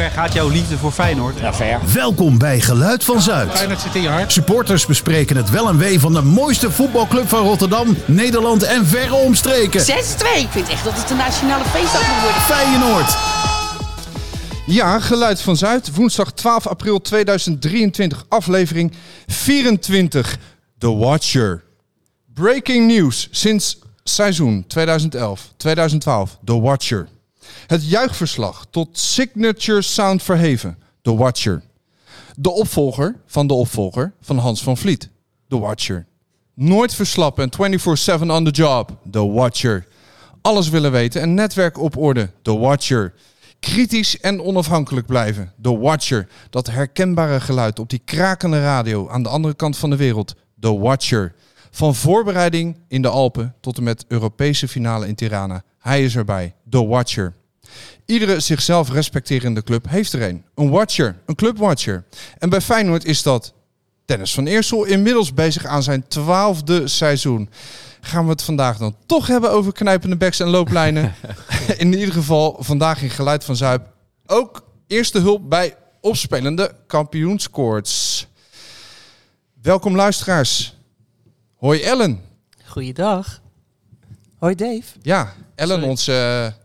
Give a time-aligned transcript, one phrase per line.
[0.00, 1.38] ver gaat jouw liefde voor Feyenoord?
[1.38, 1.80] Ja, ver.
[1.92, 3.50] Welkom bij Geluid van Zuid.
[3.50, 4.32] Feyenoord zit in je hart.
[4.32, 9.14] Supporters bespreken het wel en wee van de mooiste voetbalclub van Rotterdam, Nederland en verre
[9.14, 9.80] omstreken.
[9.80, 9.84] 6-2.
[9.84, 12.40] Ik vind echt dat het een nationale feestdag moet worden.
[12.40, 13.16] Feyenoord.
[14.66, 15.94] Ja, Geluid van Zuid.
[15.94, 18.24] Woensdag 12 april 2023.
[18.28, 18.92] Aflevering
[19.26, 20.36] 24.
[20.78, 21.64] The Watcher.
[22.34, 24.78] Breaking news sinds seizoen 2011-2012.
[26.44, 27.08] The Watcher.
[27.66, 30.78] Het juichverslag tot signature sound verheven.
[31.02, 31.62] The Watcher.
[32.36, 35.08] De opvolger van de opvolger van Hans van Vliet.
[35.48, 36.06] The Watcher.
[36.54, 37.80] Nooit verslappen en
[38.20, 38.96] 24-7 on the job.
[39.10, 39.86] The Watcher.
[40.42, 42.30] Alles willen weten en netwerk op orde.
[42.42, 43.14] The Watcher.
[43.60, 45.52] Kritisch en onafhankelijk blijven.
[45.62, 46.28] The Watcher.
[46.50, 50.34] Dat herkenbare geluid op die krakende radio aan de andere kant van de wereld.
[50.60, 51.34] The Watcher.
[51.70, 55.62] Van voorbereiding in de Alpen tot en met Europese finale in Tirana.
[55.78, 56.54] Hij is erbij.
[56.70, 57.34] The Watcher.
[58.06, 60.44] Iedere zichzelf respecterende club heeft er een.
[60.54, 62.04] Een watcher, een clubwatcher.
[62.38, 63.54] En bij Feyenoord is dat
[64.04, 67.48] Dennis van Eersel, inmiddels bezig aan zijn twaalfde seizoen.
[68.00, 71.14] Gaan we het vandaag dan toch hebben over knijpende backs en looplijnen?
[71.78, 73.82] in ieder geval vandaag in Geluid van Zuip
[74.26, 78.26] ook eerste hulp bij opspelende kampioenscoorts.
[79.62, 80.74] Welkom luisteraars.
[81.56, 82.20] Hoi Ellen.
[82.64, 83.40] Goeiedag.
[84.38, 84.82] Hoi Dave.
[85.02, 85.90] Ja, Ellen, Sorry.
[85.90, 86.59] onze eh,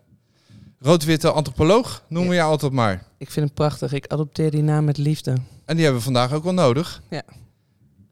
[0.85, 3.03] rood-witte antropoloog, noemen we jou altijd maar.
[3.17, 3.93] Ik vind hem prachtig.
[3.93, 5.31] Ik adopteer die naam met liefde.
[5.65, 7.01] En die hebben we vandaag ook wel nodig.
[7.09, 7.23] Ja.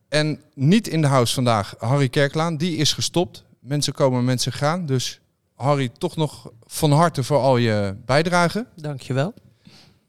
[0.10, 2.58] En niet in de house vandaag Harry Kerklaan.
[2.58, 3.44] Die is gestopt.
[3.60, 4.86] Mensen komen, mensen gaan.
[4.86, 5.20] Dus
[5.56, 8.66] Harry, toch nog van harte voor al je bijdrage.
[8.76, 9.34] Dankjewel.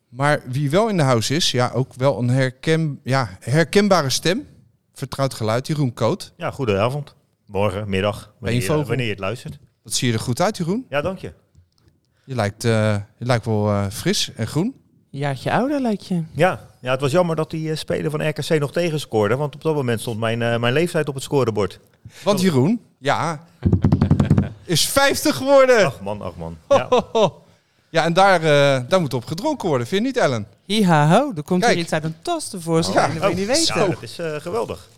[0.09, 4.47] Maar wie wel in de house is, ja, ook wel een herken, ja, herkenbare stem.
[4.93, 6.33] Vertrouwd geluid, Jeroen Koot.
[6.37, 7.15] Ja, goedenavond.
[7.47, 9.59] Morgen, middag, wanneer, je, wanneer je het luistert.
[9.83, 10.87] Wat zie je er goed uit, Jeroen?
[10.89, 11.33] Ja, dank je.
[12.25, 14.75] Je lijkt, eh, je lijkt wel eh, fris en groen.
[15.11, 16.23] Jaartje ouder lijkt je.
[16.33, 19.37] Ja, ja het was jammer dat die eh, speler van RKC nog tegenscoorde.
[19.37, 21.81] Want op dat moment stond mijn, eh, mijn leeftijd op het scorebord.
[22.23, 23.41] Want Jeroen, ja,
[24.65, 25.87] is 50 geworden.
[25.87, 26.57] Ach man, ach man.
[26.69, 26.89] Ja,
[27.91, 30.47] Ja, en daar, eh, daar moet op gedronken worden, vind je niet, Ellen?
[30.65, 31.75] Hiha ho, er komt Kijk.
[31.75, 32.97] hier iets uit een tas tevoorschijn.
[33.13, 33.13] Ja.
[33.13, 33.81] Dat wil je niet weten.
[33.81, 34.89] ja, dat is eh, geweldig.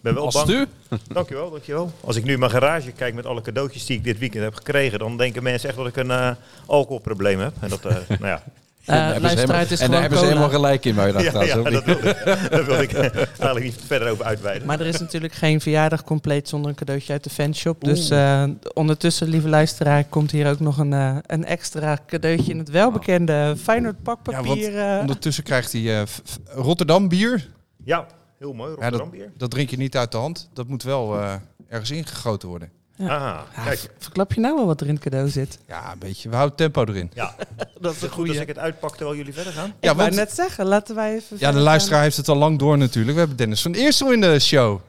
[0.00, 0.66] Ben wel Als bang.
[1.12, 1.92] Dankjewel, dankjewel.
[2.00, 4.54] Als ik nu in mijn garage kijk met alle cadeautjes die ik dit weekend heb
[4.54, 6.30] gekregen, dan denken mensen echt dat ik een eh,
[6.66, 7.52] alcoholprobleem heb.
[7.60, 8.42] En dat, eh, nou ja.
[8.84, 11.30] Eh, uit, het is en daar hebben ze helemaal gelijk in, maar je dacht Ja,
[11.30, 14.66] trouwens ja, ook dat wil ik, daar wil ik eh, eigenlijk niet verder over uitweiden.
[14.66, 17.84] Maar er is natuurlijk geen verjaardag compleet zonder een cadeautje uit de fanshop.
[17.84, 18.44] Dus eh,
[18.74, 23.54] ondertussen, lieve luisteraar, komt hier ook nog een, eh, een extra cadeautje in het welbekende
[23.62, 24.72] Feyenoord pakpapier.
[24.72, 25.00] Ja, eh.
[25.00, 26.06] Ondertussen krijgt hij eh,
[26.44, 27.48] Rotterdam bier.
[27.84, 28.06] Ja,
[28.40, 28.70] heel mooi.
[28.70, 29.32] Ja, dat, Rotterdam bier.
[29.36, 30.48] dat drink je niet uit de hand.
[30.52, 31.34] Dat moet wel eh,
[31.68, 32.70] ergens ingegoten worden.
[33.00, 33.90] Aha, Ah, kijk.
[33.98, 35.58] Verklap je nou wel wat er in het cadeau zit?
[35.68, 36.28] Ja, een beetje.
[36.28, 37.10] We houden tempo erin.
[37.14, 37.34] Ja,
[37.80, 39.68] Dat is het goed als ik het uitpak terwijl jullie verder gaan?
[39.68, 41.36] Ik Ja, wou want- net zeggen, laten wij even...
[41.40, 43.12] Ja, de luisteraar heeft het al lang door natuurlijk.
[43.12, 44.80] We hebben Dennis van Eersel in de show.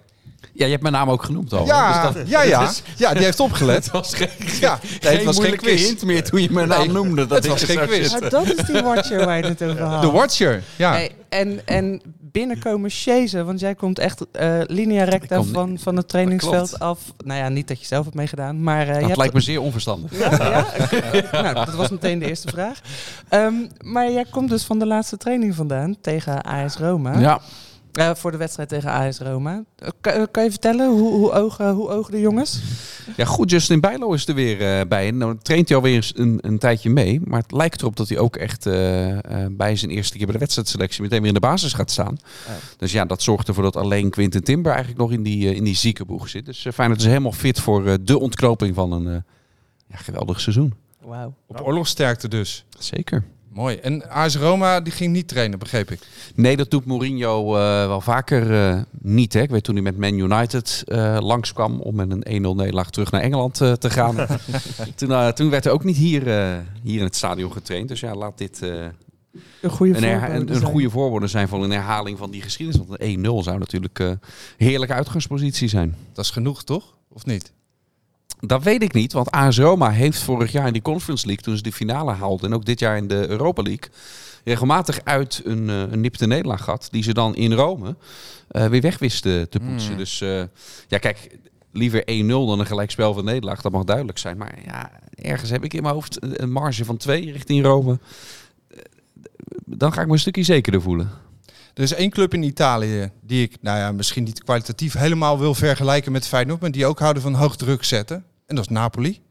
[0.53, 1.65] Ja, je hebt mijn naam ook genoemd al.
[1.65, 2.69] Ja, Dus dat- ja, ja.
[2.97, 3.83] Ja, die heeft opgelet.
[3.83, 4.27] Het was geen,
[4.59, 5.85] Ja, nee, het geen was geen quiz.
[5.87, 7.27] hint meer toen je mijn naam Nee, noemde.
[7.27, 8.13] Dat het was geen quiz.
[8.13, 10.01] Ah, dat is die watcher waar je het over had.
[10.01, 10.63] De Watcher.
[10.75, 10.91] Ja.
[10.91, 15.95] Hey, en, en binnenkomen chasen, want jij komt echt eh linea recta kom- van, van
[15.97, 16.99] het trainingsveld af.
[17.25, 18.81] Nou ja, niet dat je zelf hebt meegedaan, maar...
[18.81, 20.19] eh, je Dat hebt- lijkt me zeer onverstandig.
[20.19, 20.65] Ja,
[21.31, 21.41] ja?
[21.41, 22.79] nou, dat was meteen de eerste vraag.
[23.29, 27.19] Ehm, maar jij komt dus van de laatste training vandaan tegen AS Roma.
[27.19, 27.39] Ja,
[27.93, 29.63] Eh, voor de wedstrijd tegen AS Roma.
[29.75, 32.61] Eh, kan, eh, kan je vertellen hoe, hoe, ogen, hoe ogen de jongens?
[33.17, 35.07] ja goed, Justin Bijlo is er weer bij.
[35.07, 37.21] En nou traint hij alweer een, een tijdje mee.
[37.23, 38.63] Maar het lijkt erop dat hij ook echt
[39.51, 42.17] bij zijn eerste keer bij de wedstrijdselectie meteen weer in de basis gaat staan.
[42.77, 45.75] Dus ja, dat zorgt ervoor dat alleen Quinten Timber eigenlijk nog in die, in die
[45.75, 46.45] ziekenboeg zit.
[46.45, 49.21] Dus uh, Feyenoord is helemaal fit voor eh, de ontknoping van een eh,
[49.87, 50.73] ja, geweldig seizoen.
[51.01, 51.33] Wauw.
[51.47, 52.65] Op oorlogsterkte dus.
[52.79, 53.23] Zeker.
[53.53, 53.75] Mooi.
[53.75, 55.99] En AS Roma die ging niet trainen, begreep ik.
[56.35, 59.33] Nee, dat doet Mourinho eh, wel vaker eh, niet.
[59.33, 59.41] Hè.
[59.41, 63.11] Ik weet toen hij met Man United eh, langskwam om met een 1-0 nederlaag terug
[63.11, 64.15] naar Engeland eh, te gaan.
[64.95, 67.87] toen, toen werd er ook niet hier, eh, hier in het stadion getraind.
[67.87, 68.85] Dus ja, laat dit eh,
[69.61, 72.87] Een goede een, herha- een, een goede voorwoorden zijn van een herhaling van die geschiedenis.
[72.87, 74.19] Want een 1-0 zou natuurlijk eh, een
[74.57, 75.95] heerlijke uitgangspositie zijn.
[76.13, 76.93] Dat is genoeg, toch?
[77.09, 77.51] Of niet?
[78.41, 81.57] Dat weet ik niet, want AS Roma heeft vorig jaar in die Conference League, toen
[81.57, 83.89] ze de finale haalden, en ook dit jaar in de Europa League,
[84.43, 87.95] regelmatig uit een, eh, een nipte nederlaag gehad, die ze dan in Rome
[88.47, 89.91] eh, weer weg wisten te poetsen.
[89.91, 89.97] Mm.
[89.97, 90.43] Dus eh,
[90.87, 91.37] ja, kijk,
[91.71, 94.37] liever 1-0 dan een gelijkspel van nederlaag, dat mag duidelijk zijn.
[94.37, 97.99] Maar ja, ergens heb ik in mijn hoofd een marge van 2 richting Rome.
[99.65, 101.09] Dan ga ik me een stukje zekerder voelen.
[101.73, 105.53] Er is één club in Italië die ik, nou ja, misschien niet kwalitatief helemaal wil
[105.53, 108.25] vergelijken met Feyenoord, maar die ook houden van hoog druk zetten.
[108.51, 109.21] En dat is Napoli.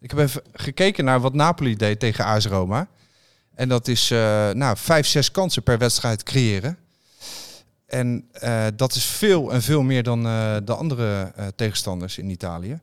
[0.00, 2.88] Ik heb even gekeken naar wat Napoli deed tegen AS Roma.
[3.54, 6.78] En dat is eh, nou, vijf, zes kansen per wedstrijd creëren.
[7.86, 12.80] En eh, dat is veel en veel meer dan eh, de andere tegenstanders in Italië.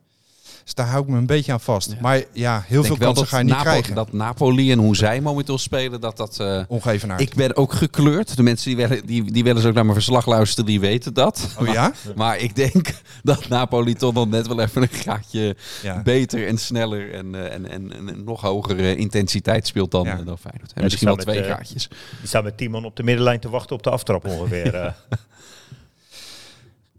[0.64, 1.90] Dus daar hou ik me een beetje aan vast.
[1.92, 1.98] Ja.
[2.02, 3.96] Maar ja, heel veel kansen ga je niet Napo- krijgen.
[3.96, 6.40] Dat Napoli en hoe zij momenteel spelen, dat dat...
[6.40, 7.22] eh, Ongevenaard.
[7.22, 8.36] ik ben ook gekleurd.
[8.36, 11.14] De mensen die wel, die, die wel eens ook naar mijn verslag luisteren, die weten
[11.14, 11.56] dat.
[11.60, 11.92] Oh ja?
[12.16, 12.94] Maar ik denk
[13.24, 16.02] dat Napoli toch nog net wel even een gaatje Ja.
[16.02, 17.92] beter en sneller en, eh, en, en,
[18.26, 20.18] nog hogere intensiteit speelt dan, Ja.
[20.20, 20.74] eh, dan Feyenoord.
[20.74, 21.88] En misschien wel twee met, gaatjes.
[22.20, 24.72] Die staan met 10 man op de middenlijn te wachten op de aftrap ongeveer.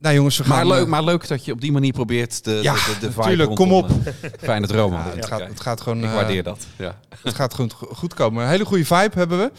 [0.05, 0.57] Nou jongens, we gaan...
[0.57, 2.99] Maar leuk, eh, maar leuk dat je op die manier probeert de, Ja, de, de,
[3.01, 5.05] de vibe natuurlijk, kom rondom, eh, Feyenoord Roma.
[5.07, 5.99] ja, het, gaat, het gaat gewoon...
[5.99, 6.67] Ik eh, waardeer dat.
[6.79, 6.99] Ja.
[7.23, 8.43] Het gaat goed, goed komen.
[8.43, 9.53] Een hele goede vibe hebben we.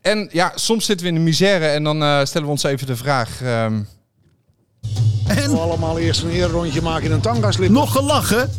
[0.00, 2.86] En ja, soms zitten we in de misère en dan eh, stellen we ons even
[2.86, 3.42] de vraag...
[3.42, 3.80] ehm,
[5.26, 7.70] En We allemaal eerst een eerrondje maken in een tangaslip.
[7.70, 8.50] nog gelachen?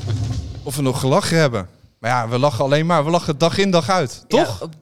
[0.63, 1.67] of we nog gelachen hebben.
[2.03, 3.05] Maar ja, we lachen alleen maar.
[3.05, 4.25] We lachen dag in dag uit.
[4.27, 4.59] Toch?
[4.59, 4.73] Ja, op,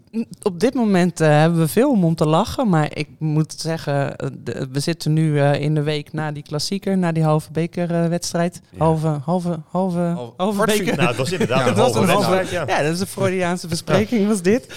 [0.42, 2.70] op dit moment eh, hebben we veel om om te lachen.
[2.70, 6.44] Maar ik moet zeggen, eh, de- we zitten nu eh, in de week na die
[6.44, 8.62] klassieker, na die halve bekerwedstrijd.
[8.70, 8.78] Ja.
[8.78, 10.96] halve, halve, halve, Halve- beker.
[10.96, 12.78] nou, het was inderdaad Ja, een dat was halve een halve- wedstrijd, ja.
[12.78, 14.68] Ja, dat is een Freudiaanse bespreking was dit.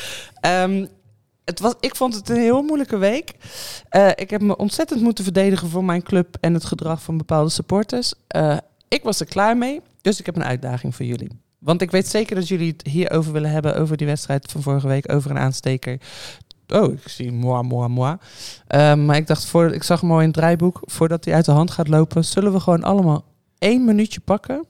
[0.40, 0.86] Ehm,
[1.44, 3.34] het was, ik vond het een heel moeilijke week.
[3.88, 7.50] Eh, ik heb me ontzettend moeten verdedigen voor mijn club en het gedrag van bepaalde
[7.50, 8.12] supporters.
[8.26, 8.56] Eh,
[8.88, 11.42] ik was er klaar mee, dus ik heb een uitdaging voor jullie.
[11.64, 14.88] Want ik weet zeker dat jullie het hierover willen hebben, over die wedstrijd van vorige
[14.88, 16.00] week, over een aansteker.
[16.68, 18.16] Oh, ik zie moi, moi, moi.
[18.66, 21.44] Ehm, maar ik dacht, voor, ik zag hem al in het draaiboek, voordat hij uit
[21.44, 23.24] de hand gaat lopen, zullen we gewoon allemaal
[23.58, 24.66] één minuutje pakken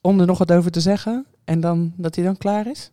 [0.00, 1.26] om er nog wat over te zeggen.
[1.44, 2.90] En dan dat hij dan klaar is.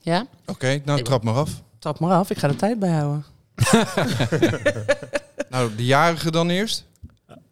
[0.00, 0.26] Ja?
[0.46, 1.62] Oké, nou trap maar af.
[1.78, 3.24] Trap maar af, ik ga de tijd bijhouden.
[5.54, 6.84] Nou, de jarige dan eerst.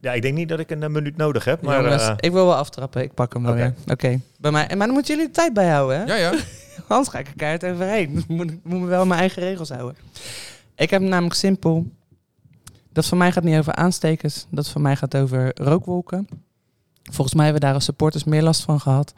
[0.01, 1.63] Ja, ik denk niet dat ik een eh, minuut nodig heb.
[1.63, 3.61] Maar Jongens, eh, ik wil wel aftrappen, ik pak hem wel Oké.
[3.61, 3.75] weer.
[3.93, 4.21] Oké.
[4.39, 4.67] Bij mij.
[4.77, 6.05] Maar dan moeten jullie de tijd bijhouden, hè?
[6.05, 6.31] Ja, ja.
[6.89, 8.19] Anders ga ik er keihard overheen.
[8.19, 9.97] Ik moet, moet me wel mijn eigen regels houden.
[10.75, 11.87] Ik heb namelijk simpel.
[12.93, 14.47] Dat van mij gaat niet over aanstekers.
[14.51, 16.29] Dat van mij gaat over rookwolken.
[17.03, 19.13] Volgens mij hebben we daar als supporters meer last van gehad.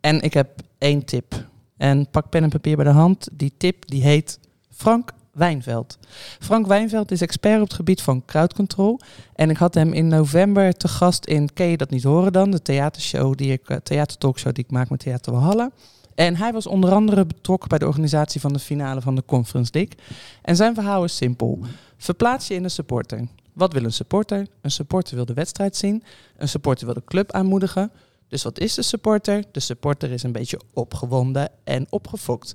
[0.00, 0.48] En ik heb
[0.78, 1.46] één tip.
[1.76, 3.28] En pak pen en papier bij de hand.
[3.32, 4.38] Die tip die heet
[4.70, 5.98] Frank Wijnveld.
[6.40, 9.00] Frank Wijnveld is expert op het gebied van crowd control.
[9.34, 12.50] En ik had hem in november te gast in Ken je dat niet horen dan?
[12.50, 15.70] De theatershow die ik, eh, theatertalkshow die ik maak met Theater Walhalla.
[16.14, 19.70] En hij was onder andere betrokken bij de organisatie van de finale van de Conference
[19.74, 19.94] League.
[20.42, 21.58] En zijn verhaal is simpel.
[21.96, 23.26] Verplaats je in een supporter.
[23.52, 24.46] Wat wil een supporter?
[24.60, 26.02] Een supporter wil de wedstrijd zien.
[26.36, 27.90] Een supporter wil de club aanmoedigen.
[28.28, 29.44] Dus wat is de supporter?
[29.52, 32.54] De supporter is een beetje opgewonden en opgefokt.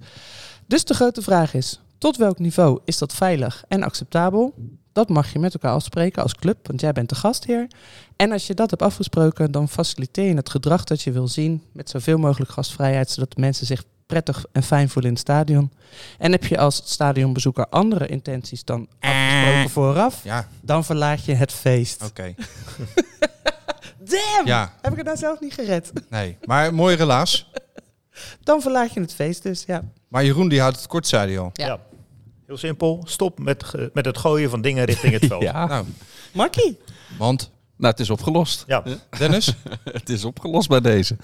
[0.67, 4.53] Dus de grote vraag is, tot welk niveau is dat veilig en acceptabel?
[4.93, 7.67] Dat mag je met elkaar afspreken als club, want jij bent de gastheer.
[8.15, 11.63] En als je dat hebt afgesproken, dan faciliteer je het gedrag dat je wil zien
[11.73, 15.71] met zoveel mogelijk gastvrijheid, zodat de mensen zich prettig en fijn voelen in het stadion.
[16.17, 21.51] En heb je als stadionbezoeker andere intenties dan afgesproken vooraf, Ja, dan verlaat je het
[21.51, 22.03] feest.
[22.03, 22.33] oké.
[23.99, 24.45] Damn!
[24.47, 25.91] Ja, Heb ik het nou zelf niet gered?
[26.09, 26.37] nee.
[26.43, 27.51] Maar mooi relaas.
[28.43, 29.81] Dan verlaat je het feest dus, ja.
[30.07, 31.49] Maar Jeroen die houdt het kort, zei hij al.
[31.53, 31.79] Ja.
[32.49, 33.03] Heel simpel.
[33.05, 35.41] Stop met, met het gooien van dingen richting het veld.
[35.41, 35.85] Ja, Nou,
[36.33, 36.77] Markie?
[37.17, 38.63] want nou het is opgelost.
[38.67, 38.83] Ja.
[39.17, 39.53] Dennis?
[39.83, 41.15] het is opgelost bij deze.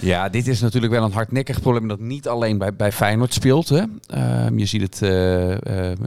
[0.00, 3.68] Ja, dit is natuurlijk wel een hardnekkig probleem dat niet alleen bij, bij Feyenoord speelt.
[3.68, 3.82] Hè.
[4.06, 5.98] Ehm, je ziet het eh, eh,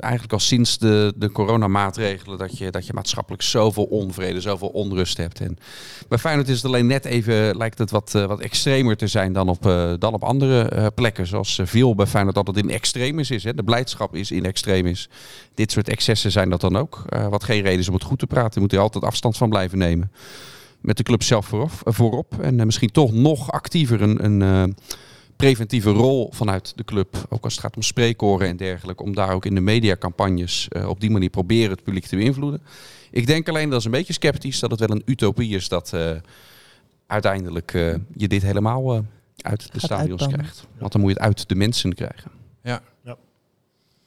[0.00, 5.16] eigenlijk al sinds de, de coronamaatregelen dat je, dat je maatschappelijk zoveel onvrede, zoveel onrust
[5.16, 5.40] hebt.
[5.40, 5.58] En
[6.08, 9.32] bij Feyenoord is het alleen net even, lijkt het wat, eh, wat extremer te zijn
[9.32, 9.62] dan op,
[9.98, 11.26] dan op andere plekken.
[11.26, 13.44] Zoals veel bij Feyenoord altijd in extremis is.
[13.44, 13.54] Hè.
[13.54, 15.08] De blijdschap is in extremis.
[15.54, 17.04] Dit soort excessen zijn dat dan ook.
[17.30, 18.52] Wat geen reden is om het goed te praten.
[18.54, 20.10] Je moet er altijd afstand van blijven nemen
[20.80, 21.70] met de club zelf voorop.
[21.84, 22.40] voorop.
[22.40, 24.74] En eh, misschien toch nog actiever een, een eh,
[25.36, 27.26] preventieve rol vanuit de club.
[27.28, 29.02] Ook als het gaat om spreekkoren en dergelijke.
[29.02, 32.62] Om daar ook in de mediacampagnes uh, op die manier proberen het publiek te beïnvloeden.
[33.10, 35.92] Ik denk alleen, dat is een beetje sceptisch, dat het wel een utopie is dat
[35.94, 36.10] uh,
[37.06, 39.00] uiteindelijk uh, je dit helemaal uh,
[39.36, 40.38] uit de stadions uitbannen.
[40.38, 40.66] krijgt.
[40.78, 42.30] Want dan moet je het uit de mensen krijgen.
[42.62, 42.82] Ja.
[43.04, 43.16] ja.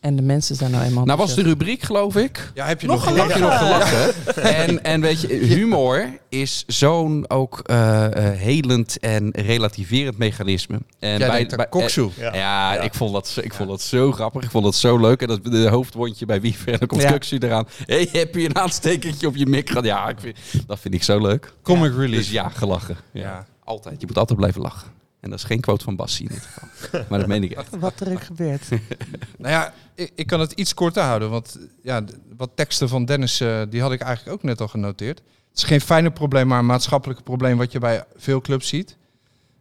[0.02, 1.06] En de mensen zijn nou eenmaal...
[1.06, 2.52] Nou was de rubriek, geloof ik.
[2.54, 3.32] Ja, heb je nog, nog gelachen?
[3.32, 4.14] Heb je nog gelachen?
[4.68, 10.80] en, en weet je, humor is zo'n ook uh, uh, helend en relativerend mechanisme.
[11.00, 12.12] En Jij bij, bij koksoe.
[12.18, 14.44] Ja, ja, ja, ik, vond dat, ik vond dat zo grappig.
[14.44, 15.22] Ik vond dat zo leuk.
[15.22, 17.12] En dat de hoofdwondje bij dan komt ja.
[17.12, 17.68] Koksu eraan.
[17.86, 19.86] hey, heb je een aanstekertje op je mik gehad?
[19.86, 21.54] Ja, ik vind, dat vind ik zo leuk.
[21.64, 22.18] Comic relief.
[22.18, 22.98] Dus ja, gelachen.
[23.12, 23.46] Ja.
[23.64, 24.02] Altijd.
[24.02, 25.01] Je moet altijd blijven lachen.
[25.22, 27.04] En dat is geen quote van Bassie in dit geval.
[27.10, 27.80] maar dat meen ik echt.
[27.80, 28.70] Wat er ook gebeurt.
[29.38, 31.30] nou ja, ik, ik, kan het iets korter houden.
[31.30, 32.04] Want ja,
[32.38, 35.18] wat teksten van Dennis, uh, die had ik eigenlijk ook net al genoteerd.
[35.18, 38.98] Het is geen fijne probleem, maar een maatschappelijk probleem wat je bij veel clubs ziet.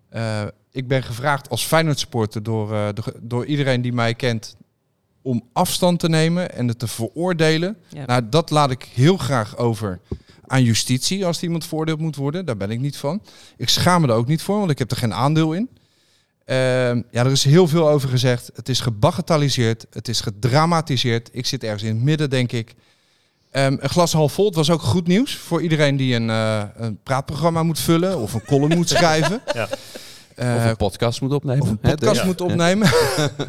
[0.09, 4.57] Eh, ik ben gevraagd als Feyenoord supporter door, eh, door, door iedereen die mij kent
[5.23, 7.77] om afstand te nemen en het te veroordelen.
[7.89, 8.07] Ja.
[8.07, 10.01] Nou, dat laat ik heel graag over
[10.51, 12.45] aan justitie als iemand veroordeeld moet worden.
[12.45, 13.23] Daar ben ik niet van.
[13.57, 15.69] Ik schaam me er ook niet voor, want ik heb er geen aandeel in.
[16.45, 18.51] Ehm, ja, er is heel veel over gezegd.
[18.55, 19.87] Het is gebagatelliseerd.
[19.91, 21.29] Het is gedramatiseerd.
[21.33, 22.75] Ik zit ergens in het midden, denk ik.
[23.51, 24.47] Ehm, een glas half vol.
[24.47, 28.35] Het was ook goed nieuws voor iedereen die een, eh, een praatprogramma moet vullen of
[28.35, 29.43] een column moet schrijven.
[29.55, 29.69] Ja.
[30.35, 31.63] Eh, of een podcast moet opnemen.
[31.63, 32.89] of een podcast moet opnemen.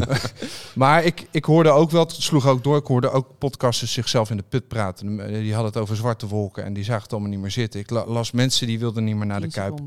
[0.76, 4.30] maar ik, ik hoorde ook wel, het sloeg ook door, ik hoorde ook podcasters zichzelf
[4.30, 5.18] in de put praten.
[5.42, 7.80] Die hadden het over zwarte wolken en die zagen het allemaal niet meer zitten.
[7.80, 9.80] Ik la- las mensen die wilden niet meer naar de Kuip.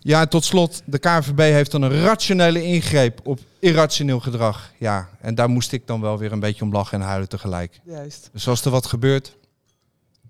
[0.00, 4.72] Ja, en tot slot, de KNVB heeft dan een rationele ingreep op irrationeel gedrag.
[4.78, 7.80] Ja, en daar moest ik dan wel weer een beetje om lachen en huilen tegelijk.
[7.84, 8.30] Juist.
[8.32, 9.36] Dus als er wat gebeurt,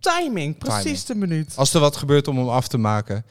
[0.00, 1.52] Timing, precies de minuut.
[1.56, 3.24] als er wat gebeurt om hem af te maken,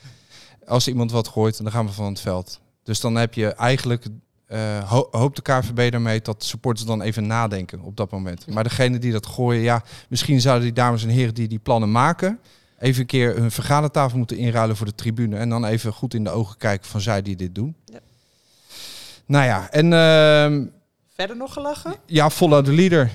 [0.68, 2.60] als iemand wat gooit, dan gaan we van het veld.
[2.84, 4.06] Dus dan heb je eigenlijk,
[4.46, 8.48] eh ho- hoopt de KVB daarmee dat supporters dan even nadenken op dat moment.
[8.48, 11.92] Maar degene die dat gooien, ja, misschien zouden die dames en heren die die plannen
[11.92, 12.40] maken,
[12.80, 15.38] even een keer hun vergadertafel moeten inruilen voor de tribune.
[15.38, 17.76] En dan even goed in de ogen kijken van zij die dit doen.
[17.86, 18.00] Ja.
[19.26, 20.66] Nou ja, en ehm,
[21.14, 21.96] Verder nog gelachen?
[22.06, 23.12] ja, follow the leader.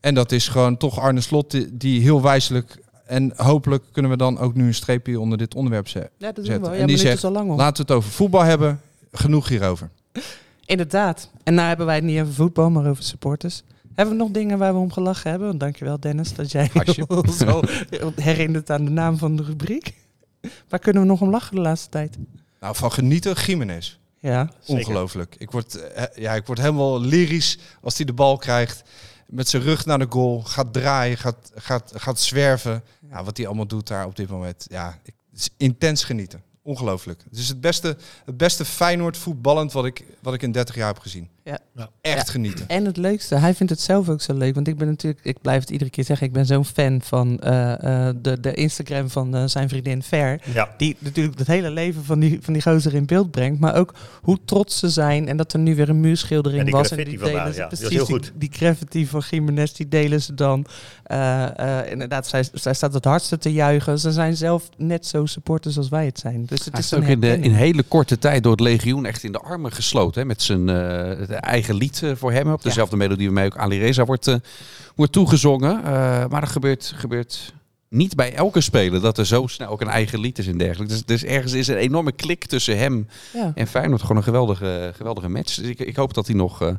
[0.00, 2.81] En dat is gewoon toch Arne Slot die heel wijselijk...
[3.12, 6.10] En hopelijk kunnen we dan ook nu een streepje onder dit onderwerp zetten.
[6.18, 6.72] Ja, dat doen we wel.
[6.72, 7.56] En Ja, die zegt, lang om.
[7.56, 8.80] Laten we het over voetbal hebben.
[9.12, 9.90] Genoeg hierover.
[10.64, 11.30] Inderdaad.
[11.42, 13.62] En nou hebben wij het niet over voetbal, maar over supporters.
[13.94, 15.48] Hebben we nog dingen waar we om gelachen hebben?
[15.48, 16.70] Want dankjewel Dennis dat jij
[17.38, 17.60] zo
[18.16, 19.94] herinnert aan de naam van de rubriek.
[20.68, 22.16] Waar kunnen we nog om lachen de laatste tijd?
[22.60, 23.98] Nou, van genieten, Jiménez.
[24.18, 24.50] Ja.
[24.66, 25.34] Ongelooflijk.
[25.38, 28.82] Ik word, eh, ja, ik word helemaal lyrisch als hij de bal krijgt.
[29.26, 30.42] Met zijn rug naar de goal.
[30.42, 32.84] Gaat draaien, gaat, gaat, gaat zwerven.
[33.10, 34.66] Ja, wat hij allemaal doet daar op dit moment.
[34.68, 34.98] Ja,
[35.56, 36.42] intens genieten.
[36.62, 37.22] Ongelooflijk.
[37.30, 40.86] Het is het beste, het beste Feyenoord voetballend wat ik, wat ik in 30 jaar
[40.86, 41.28] heb gezien.
[41.44, 41.58] Ja.
[41.74, 41.90] Ja.
[42.00, 42.32] Echt Ja.
[42.32, 42.68] genieten.
[42.68, 44.54] En het leukste, hij vindt het zelf ook zo leuk.
[44.54, 47.38] Want ik ben natuurlijk, ik blijf het iedere keer zeggen, ik ben zo'n fan van
[47.38, 50.40] eh, eh, de, de Instagram van eh, zijn vriendin Ver.
[50.54, 50.74] Ja.
[50.76, 53.60] Die natuurlijk het hele leven van die, van die gozer in beeld brengt.
[53.60, 55.28] Maar ook hoe trots ze zijn.
[55.28, 56.90] En dat er nu weer een muurschildering En die was.
[56.90, 57.60] En die delen vandaag, ze.
[57.60, 57.66] ja.
[57.66, 58.32] Precies, heel goed.
[58.34, 60.66] die graffiti van Jiménez, die delen ze dan.
[61.02, 63.98] Eh, eh, inderdaad, zij, zij staat het hardste te juichen.
[63.98, 66.44] Ze zijn zelf net zo supporters als wij het zijn.
[66.44, 69.06] Dus het Hij is is ook in, de, in hele korte tijd door het legioen
[69.06, 70.20] echt in de armen gesloten.
[70.20, 72.52] Hè, met zijn eh, eigen lied eh, voor hem.
[72.52, 74.36] Op dezelfde melodie waarmee ook Ali Reza wordt, eh,
[74.94, 75.84] wordt toegezongen.
[75.84, 77.52] Eh, maar dat gebeurt, gebeurt
[77.92, 80.92] niet bij elke speler dat er zo snel ook een eigen lied is en dergelijke.
[80.92, 83.52] Dus, dus ergens is een enorme klik tussen hem Ja.
[83.54, 84.00] en Feyenoord.
[84.00, 85.54] Gewoon een geweldige, geweldige match.
[85.54, 86.74] Dus ik, ik hoop dat hij nog eh,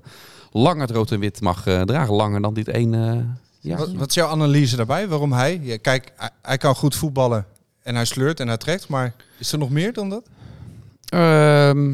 [0.51, 2.13] lang het rood en wit mag eh, dragen.
[2.13, 3.17] Langer dan dit één eh
[3.59, 3.77] jaar.
[3.77, 5.07] Wat, wat is jouw analyse daarbij?
[5.07, 5.59] Waarom hij?
[5.61, 7.45] Ja, kijk, hij, hij kan goed voetballen.
[7.83, 8.87] En hij sleurt en hij trekt.
[8.87, 10.23] Maar is er nog meer dan dat?
[11.05, 11.93] Ehm,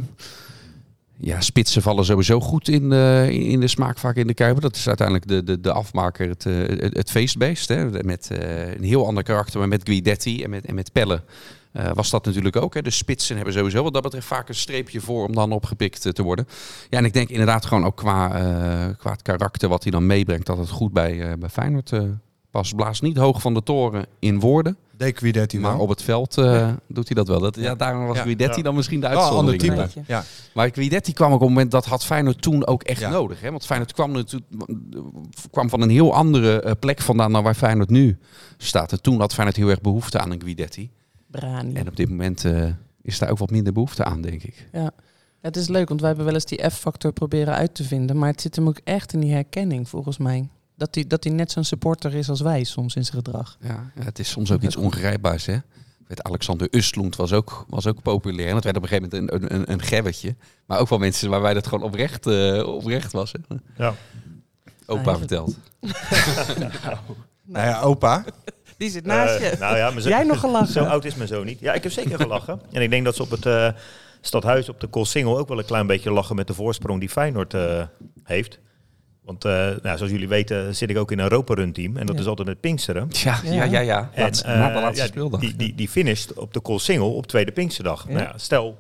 [1.22, 4.62] ja, spitsen vallen sowieso goed in, eh, in de smaak vaak in de Kuiper.
[4.62, 7.68] Dat is uiteindelijk de, de, de afmaker, het, eh, het, feestbeest.
[7.68, 8.04] Hè.
[8.04, 11.22] Met eh, een heel ander karakter, maar met Guidetti en met, en met Pelle
[11.94, 12.74] was dat natuurlijk ook.
[12.74, 12.82] Hè.
[12.82, 16.24] De spitsen hebben sowieso wat dat betreft vaak een streepje voor om dan opgepikt te
[16.24, 16.48] worden.
[16.90, 18.28] Ja, en ik denk inderdaad gewoon ook qua,
[18.98, 21.92] qua karakter wat hij dan meebrengt, dat het goed bij, bij Feyenoord
[22.52, 22.76] past.
[22.76, 25.82] Blaast niet hoog van de toren in woorden, Dequidetti maar wel.
[25.82, 27.40] op het veld eh, doet hij dat wel.
[27.40, 28.20] Dat, ja, daarom was.
[28.20, 28.64] Guidetti Ja.
[28.64, 29.62] dan misschien de een ander uitzondering.
[29.62, 30.00] type.
[30.00, 30.04] Ja.
[30.18, 30.24] Ja.
[30.54, 33.10] Maar Guidetti kwam ook op het moment dat had Feyenoord toen ook echt Ja.
[33.10, 33.42] nodig.
[33.42, 33.50] Hè?
[33.52, 34.52] Want Feyenoord kwam, natuurlijk,
[35.52, 38.18] kwam van een heel andere eh, plek vandaan dan waar Feyenoord nu
[38.58, 38.92] staat.
[38.92, 40.90] En toen had Feyenoord heel erg behoefte aan een Guidetti.
[41.32, 41.74] Brani.
[41.74, 42.64] En op dit moment eh,
[43.02, 44.68] is daar ook wat minder behoefte aan, denk ik.
[44.72, 44.92] Ja.
[45.42, 48.18] Het is leuk, want wij hebben wel eens die F-factor proberen uit te vinden.
[48.18, 50.50] Maar het zit hem ook echt in die herkenning, volgens mij.
[50.80, 53.58] Dat hij dat hij net zo'n supporter is als wij soms in zijn gedrag.
[53.62, 55.46] Ja, ja, het is soms ook iets ongrijpbaars.
[55.46, 55.54] Hè?
[55.54, 58.48] Ik weet, Alexander Ustlund was ook, was ook populair.
[58.48, 60.36] En dat werd op een gegeven moment een, een, een gebbetje.
[60.66, 63.32] Maar ook wel mensen waarbij dat gewoon oprecht, eh, oprecht was.
[63.32, 63.56] Hè?
[63.78, 63.94] Ja.
[64.86, 65.58] Opa Ja, verteld.
[67.44, 68.24] Nou ja, opa.
[68.78, 69.46] Die zit naast je.
[69.46, 70.68] Eh, nou ja, maar zo, Jij nog gelachen?
[70.74, 71.60] zo oud is mijn zoon niet.
[71.60, 72.62] Ja, ik heb zeker gelachen.
[72.72, 73.70] en ik denk dat ze op het eh,
[74.22, 77.54] stadhuis op de Koolsingel ook wel een klein beetje lachen met de voorsprong die Feyenoord
[77.54, 77.84] eh,
[78.24, 78.60] heeft.
[79.30, 79.52] Want eh,
[79.84, 81.98] nou, zoals jullie weten zit ik ook in een Europa Run team.
[81.98, 82.22] En dat Ja.
[82.22, 83.08] is altijd met Pinksteren.
[83.10, 83.64] Ja, ja, Ja.
[83.64, 83.80] ja.
[83.80, 84.10] ja.
[84.14, 85.40] En, Laatste- eh, na de laatste ja, speeldag.
[85.40, 88.06] Die, die, die finished op de Koolsingel op tweede Pinksterdag.
[88.08, 88.14] Ja.
[88.14, 88.78] Nou ja, stel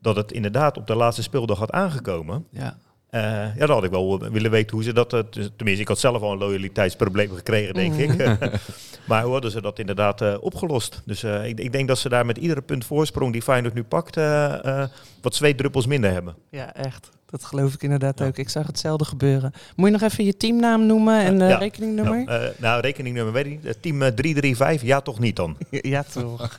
[0.00, 2.44] dat het inderdaad op de laatste speeldag had aangekomen.
[2.50, 2.76] ja.
[3.10, 3.20] Eh,
[3.56, 5.10] ja, dan had ik wel willen weten hoe ze dat...
[5.10, 8.16] dus- tenminste, ik had zelf al een loyaliteitsprobleem gekregen, denk ik.
[9.08, 11.02] maar hoe hadden ze dat inderdaad eh, opgelost?
[11.04, 13.84] Dus eh, ik, ik denk dat ze daar met iedere punt voorsprong die Feyenoord nu
[13.84, 14.16] pakt...
[14.16, 14.88] eh, eh,
[15.22, 16.34] wat zweetdruppels minder hebben.
[16.50, 17.08] Ja, echt.
[17.30, 18.26] Dat geloof ik inderdaad Ja.
[18.26, 18.36] ook.
[18.38, 19.52] Ik zag hetzelfde gebeuren.
[19.76, 21.56] Moet je nog even je teamnaam noemen en uh, Ja.
[21.58, 22.24] rekeningnummer?
[22.24, 23.64] Nou, eh, nou, rekeningnummer weet ik niet.
[23.64, 25.56] Eh, Team eh, 335, ja toch niet dan.
[25.70, 26.58] Ja, toch.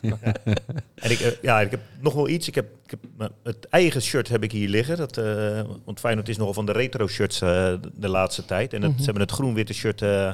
[0.94, 2.48] En ik, eh, ja, ik heb nog wel iets.
[2.48, 4.96] Ik heb, ik heb het eigen shirt heb ik hier liggen.
[4.96, 8.72] Dat, eh, want Feyenoord is nogal van de retro shirts eh, de, laatste tijd.
[8.72, 8.98] En het, Mhm.
[8.98, 10.32] ze hebben het groen-witte shirt eh,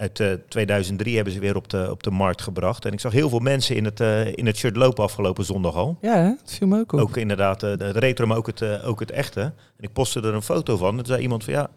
[0.00, 2.84] uit eh, 2003 hebben ze weer op de, op de markt gebracht.
[2.84, 5.74] En ik zag heel veel mensen in het, eh, in het shirt lopen afgelopen zondag
[5.74, 5.98] al.
[6.00, 6.28] Ja, hè?
[6.28, 7.00] het viel me ook op.
[7.00, 9.40] Ook inderdaad eh, de, retro, maar ook het, ook het echte.
[9.40, 10.88] En ik postte er een foto van.
[10.88, 11.70] En toen zei iemand van ja,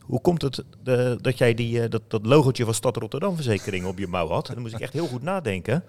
[0.00, 3.98] hoe komt het de, dat jij die, dat, dat logotje van Stad Rotterdam Verzekering op
[3.98, 4.48] je mouw had?
[4.48, 5.84] En dan moest ik echt heel goed nadenken.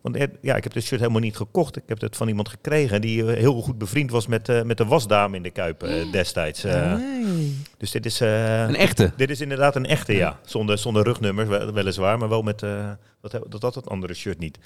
[0.00, 1.76] Want eh, ja, ik heb dit shirt helemaal niet gekocht.
[1.76, 4.76] Ik heb het van iemand gekregen die eh, heel goed bevriend was met, eh, met
[4.76, 6.64] de wasdame in de Kuip eh, destijds.
[6.64, 6.94] eh.
[6.96, 7.56] Nee.
[7.78, 9.12] Dus dit is, eh, Een echte.
[9.16, 10.38] dit is inderdaad een echte, ja.
[10.44, 14.38] Zonder, zonder rugnummers, wel- weliswaar, maar wel met eh, dat, dat had het andere shirt
[14.38, 14.58] niet.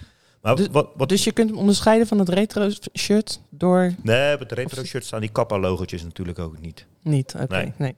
[0.43, 3.93] Maar Dus- wat, wat, Dus je kunt hem onderscheiden van het retro shirt door...
[4.03, 6.87] nee, met de retro shirt staan die Kappa-logotjes natuurlijk ook niet.
[7.03, 7.55] Niet, oké.
[7.57, 7.73] Nee.
[7.77, 7.95] Nee.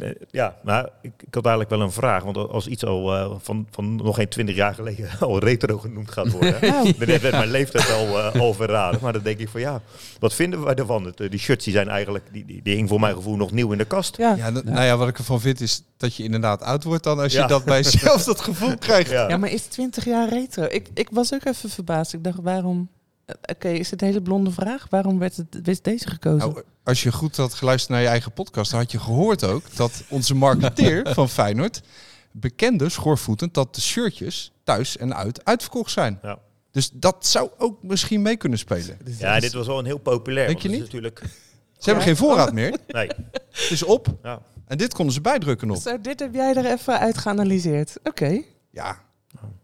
[0.00, 2.22] En, eh, ja, maar ik, ik had eigenlijk wel een vraag.
[2.22, 6.10] Want als iets al eh, van, van nog geen twintig jaar geleden al retro genoemd
[6.10, 6.56] gaat worden.
[6.60, 9.00] Nou, dan werd mijn leeftijd al, eh, al verraden.
[9.02, 9.80] Maar dan denk ik van ja,
[10.18, 11.04] wat vinden wij ervan?
[11.04, 13.50] Het, eh, die shirts die zijn eigenlijk, die, die, die hing voor mijn gevoel nog
[13.50, 14.16] nieuw in de kast.
[14.16, 14.34] ja.
[14.36, 17.32] Ja, nou ja, wat ik ervan vind is dat je inderdaad oud wordt dan als
[17.32, 17.46] je Ja.
[17.46, 19.10] dat bij jezelf dat gevoel krijgt.
[19.10, 19.28] Ja.
[19.28, 20.64] Ja, maar is 20 jaar retro?
[20.68, 22.12] Ik, ik was ook even verbaasd.
[22.12, 22.88] Ik dacht, waarom...
[23.26, 24.86] eh, Oké, is het een hele blonde vraag?
[24.90, 26.38] Waarom werd, het, werd deze gekozen?
[26.50, 29.76] Nou, als je goed had geluisterd naar je eigen podcast, dan had je gehoord ook
[29.76, 31.80] dat onze marketeer van Feyenoord
[32.30, 36.18] bekende schoorvoetend dat de shirtjes thuis en uit uitverkocht zijn.
[36.22, 36.38] Ja.
[36.70, 38.98] Dus dat zou ook misschien mee kunnen spelen.
[39.04, 40.46] Dus Ja, dit was wel een heel populair.
[40.46, 40.80] Denk je niet?
[40.80, 41.22] Natuurlijk,
[41.78, 42.78] Ze hebben geen voorraad meer.
[42.86, 43.06] nee,
[43.50, 44.06] Het is op.
[44.22, 44.40] ja.
[44.66, 45.82] En dit konden ze bijdrukken nog.
[45.82, 47.96] Zo, dit heb jij er even uit geanalyseerd.
[48.02, 49.02] Oké, Ja,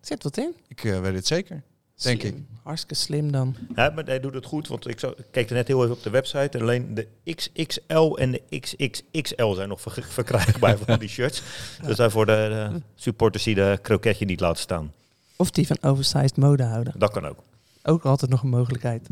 [0.00, 0.54] zit wat in.
[0.68, 1.62] ik eh, weet het zeker.
[2.02, 2.46] Denk Slim.
[2.62, 3.56] Hartstikke slim dan.
[3.74, 5.94] Ja, maar hij doet het goed, want ik, zou, ik keek er net heel even
[5.96, 6.58] op de website.
[6.58, 11.42] En alleen de XXL en de XXXL zijn nog ver- verkrijgbaar van die shirts.
[11.86, 14.92] Dat zijn voor de, de supporters die de kroketje niet laten staan.
[15.36, 16.92] Of die van oversized mode houden.
[16.98, 17.38] Dat kan ook.
[17.82, 19.08] Ook altijd nog een mogelijkheid.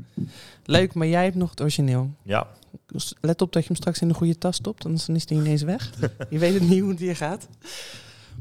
[0.65, 2.11] Leuk, maar jij hebt nog het origineel.
[2.23, 2.47] Ja,
[2.87, 5.27] Dus let op dat je hem straks in de goede tas stopt, anders dan is
[5.27, 5.91] die ineens weg.
[6.31, 7.49] je weet het niet hoe het hier gaat.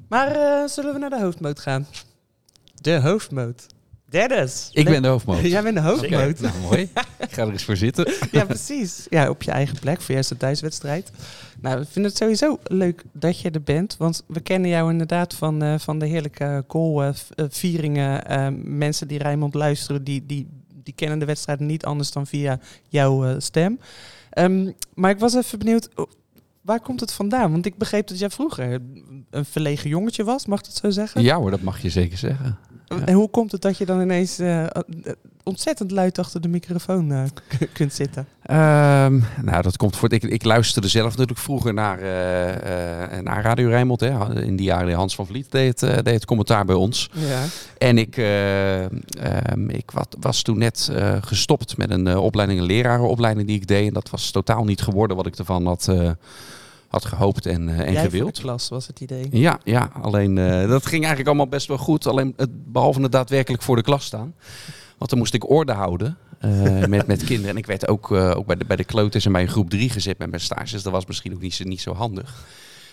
[0.08, 1.88] Maar eh, zullen we naar de hoofdmoot gaan?
[2.82, 3.66] De hoofdmoot.
[4.10, 4.70] Dennis.
[4.72, 5.42] Ik ben de hoofdmoot.
[5.42, 6.40] Jij bent de hoofdmoot.
[6.40, 6.82] Nou, mooi.
[7.20, 8.14] Ik ga er eens voor zitten.
[8.32, 9.06] Ja, precies.
[9.10, 11.12] Ja, op je eigen plek voor je eerste thuiswedstrijd.
[11.62, 13.96] Nou, ik vind het sowieso leuk dat je er bent.
[13.98, 18.26] Want we kennen jou inderdaad van, eh, van de heerlijke goal-vieringen.
[18.26, 20.48] eh, mensen die Rijnmond luisteren, die, die,
[20.84, 23.80] die kennen de wedstrijd niet anders dan via jouw eh, stem.
[24.30, 25.90] Ehm, maar ik was even benieuwd,
[26.62, 27.52] waar komt het vandaan?
[27.52, 28.80] Want ik begreep dat jij vroeger
[29.30, 31.22] een verlegen jongetje was, mag ik dat zo zeggen?
[31.24, 32.58] Ja hoor, dat mag je zeker zeggen.
[32.88, 33.06] Ja.
[33.06, 34.72] En hoe komt het dat je dan ineens eh, eh,
[35.44, 37.24] ontzettend luid achter de microfoon eh,
[37.74, 38.28] kunt zitten?
[38.42, 40.14] Ehm, nou, dat komt voor.
[40.14, 44.00] Ik, ik luisterde zelf natuurlijk vroeger naar, eh, eh, naar Radio Rijnmond.
[44.00, 44.42] Hè.
[44.44, 47.10] In die jaren Hans van Vliet deed, eh, deed het commentaar bij ons.
[47.14, 47.44] Ja.
[47.78, 52.60] En ik, eh, ehm, ik wat, was toen net eh, gestopt met een eh, opleiding,
[52.60, 53.88] een lerarenopleiding die ik deed.
[53.88, 56.12] En dat was totaal niet geworden wat ik ervan had, eh,
[56.88, 58.36] had gehoopt en, eh, en Jij gewild.
[58.36, 59.28] de klas was het idee.
[59.32, 62.08] Ja, ja, alleen eh, dat ging eigenlijk allemaal best wel goed.
[62.08, 64.36] Alleen het, behalve het daadwerkelijk voor de klas staan.
[64.98, 67.52] Want dan moest ik orde houden eh, met, met kinderen.
[67.52, 69.90] En ik werd ook, ook bij, de, bij de kleuters en bij een groep drie
[69.90, 70.84] gezet met mijn stages.
[70.84, 72.46] Dat was misschien ook niet zo, niet zo handig.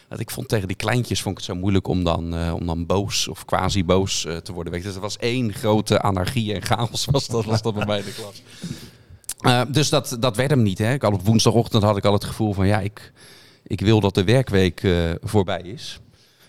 [0.08, 2.86] Want ik vond tegen die kleintjes vond ik het zo moeilijk om dan, om dan
[2.86, 4.72] boos of quasi boos te worden.
[4.72, 7.86] Weet je, Dus er was één grote anarchie en chaos was dat, was dat bij
[7.86, 8.42] mij in de klas.
[9.68, 10.78] Dus dat, dat werd hem niet.
[10.78, 10.92] Hè.
[10.92, 13.12] Ik had op woensdagochtend had ik al het gevoel van ja, ik,
[13.66, 16.00] ik wil dat de werkweek eh, voorbij is.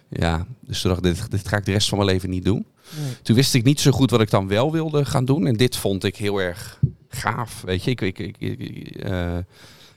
[0.09, 2.45] Ja, dus toen dacht ik, dit, dit ga ik de rest van mijn leven niet
[2.45, 2.65] doen.
[2.99, 3.13] Nee.
[3.21, 5.47] Toen wist ik niet zo goed wat ik dan wel wilde gaan doen.
[5.47, 7.61] En dit vond ik heel erg gaaf.
[7.61, 9.37] Weet je, ik, ik, ik, ik, eh,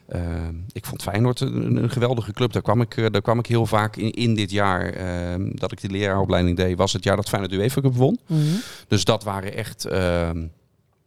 [0.09, 2.53] eh, ik vond Feyenoord een, een geweldige club.
[2.53, 5.71] Daar kwam ik, eh, daar kwam ik heel vaak in, in dit jaar eh, dat
[5.71, 6.77] ik de leraaropleiding deed.
[6.77, 8.19] Was het jaar dat Feyenoord UEFA Cup won.
[8.27, 8.41] Mhm.
[8.87, 10.45] Dus dat waren echt ehm,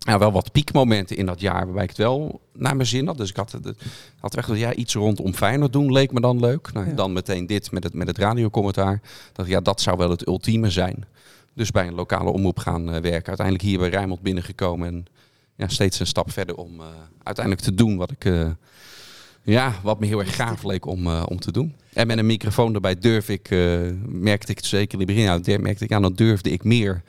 [0.04, 3.16] ja, wel wat piekmomenten in dat jaar waarbij ik het wel naar mijn zin had.
[3.16, 3.72] Dus ik had, het,
[4.20, 6.72] had echt ja, iets rondom Feyenoord doen, leek me dan leuk.
[6.72, 6.92] Nou, Ja.
[6.92, 9.00] Dan meteen dit met het, met het radiocommentaar.
[9.32, 11.04] Dat, ja, dat zou wel het ultieme zijn.
[11.54, 13.26] Dus bij een lokale omroep gaan eh, werken.
[13.28, 14.88] Uiteindelijk hier bij Rijnmond binnengekomen.
[14.88, 15.06] En
[15.56, 16.86] ja, steeds een stap verder om eh,
[17.22, 18.24] uiteindelijk te doen wat ik...
[18.24, 18.50] eh,
[19.44, 21.74] ja, wat me heel erg gaaf leek om, eh, om te doen.
[21.92, 25.24] En met een microfoon erbij durf ik, eh, merkte ik het zeker in het begin,
[25.24, 27.02] nou, der- merkte ik aan, dan durfde ik meer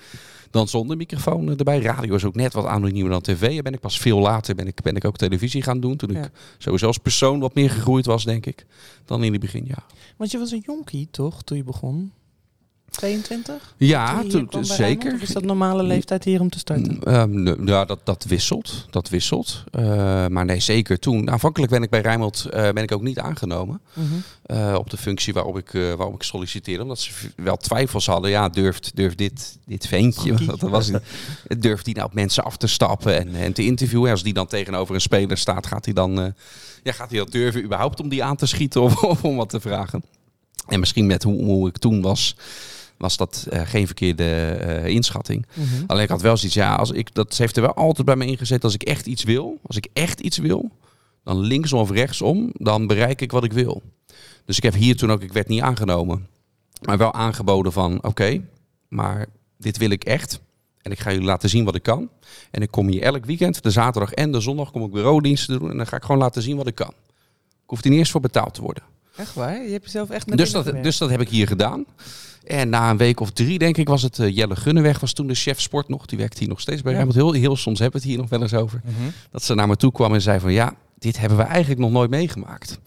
[0.54, 1.80] dan zonder microfoon eh, erbij.
[1.80, 3.62] Radio is ook net wat anoniemer dan tv.
[3.62, 5.96] Ben ik pas veel later ben ik, ben ik ook televisie gaan doen.
[5.98, 6.24] Toen Ja.
[6.24, 8.66] ik sowieso als persoon wat meer gegroeid was, denk ik,
[9.06, 9.84] dan in het begin, ja.
[10.18, 12.12] Want je was een jonkie, toch, toen je begon?
[12.94, 13.74] 22?
[13.78, 15.14] Ja, bij zeker.
[15.14, 17.00] Of is dat normale leeftijd hier om te starten?
[17.44, 18.88] Nee, ja, dat, dat wisselt.
[18.90, 19.64] Dat wisselt.
[19.72, 19.84] Eh,
[20.28, 21.32] maar nee, zeker toen.
[21.32, 23.82] Aanvankelijk ben ik bij Rijnmond eh, ben ik ook niet aangenomen.
[23.94, 24.06] Mhm.
[24.44, 26.82] eh, op de functie waarop ik, waarop ik solliciteerde.
[26.82, 28.30] Omdat ze wel twijfels hadden.
[28.30, 31.04] Ja, durft, durft dit, dit ventje, dat was het,
[31.62, 34.12] durft die nou op mensen af te stappen en, en te interviewen.
[34.12, 36.34] Als die dan tegenover een speler staat, gaat hij dan,
[36.84, 39.50] ja, gaat hij dat durven überhaupt om die aan te schieten of, of om wat
[39.50, 40.04] te vragen?
[40.68, 42.36] En misschien met hoe, hoe ik toen was,
[42.98, 45.46] was dat eh, geen verkeerde eh, inschatting.
[45.54, 45.84] Mhm.
[45.88, 48.26] Alleen ik had wel zoiets, ja, als ik, dat heeft er wel altijd bij me
[48.26, 48.64] ingezet.
[48.64, 50.72] Als ik echt iets wil, als ik echt iets wil,
[51.24, 53.82] dan linksom of rechtsom, dan bereik ik wat ik wil.
[54.46, 56.28] Dus ik heb hier toen ook, ik werd niet aangenomen,
[56.82, 58.42] maar wel aangeboden van, oké,
[58.88, 59.26] maar
[59.58, 60.40] dit wil ik echt.
[60.82, 62.10] En ik ga jullie laten zien wat ik kan.
[62.52, 65.70] En ik kom hier elk weekend, de zaterdag en de zondag, kom ik bureaudiensten doen.
[65.72, 66.94] En dan ga ik gewoon laten zien wat ik kan.
[67.64, 68.84] Ik hoef er niet eens voor betaald te worden.
[69.16, 69.64] Echt waar?
[69.64, 71.86] Je hebt jezelf echt Dus dat, dus dat heb ik hier gedaan.
[72.46, 75.28] En na een week of drie, denk ik, was het eh, Jelle Gunneweg, was toen
[75.28, 76.06] de chef sport nog.
[76.06, 76.98] Die werkt hier nog steeds bij Ja.
[76.98, 77.20] Rijnmond.
[77.20, 78.82] Heel, heel soms hebben we het hier nog wel eens over.
[78.84, 79.10] Mhm.
[79.32, 81.92] Dat ze naar me toe kwam en zei van ja, dit hebben we eigenlijk nog
[81.92, 82.80] nooit meegemaakt.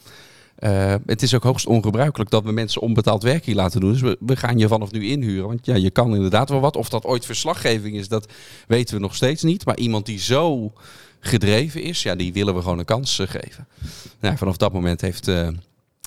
[0.56, 3.92] Eh, het is ook hoogst ongebruikelijk dat we mensen onbetaald werk hier laten doen.
[3.92, 5.46] Dus we, we gaan je vanaf nu inhuren.
[5.46, 6.76] Want ja, je kan inderdaad wel wat.
[6.76, 8.32] Of dat ooit verslaggeving is, dat
[8.66, 9.64] weten we nog steeds niet.
[9.64, 10.72] Maar iemand die zo
[11.20, 13.66] gedreven is, ja, die willen we gewoon een kans eh, geven.
[14.20, 15.30] Nou, vanaf dat moment heeft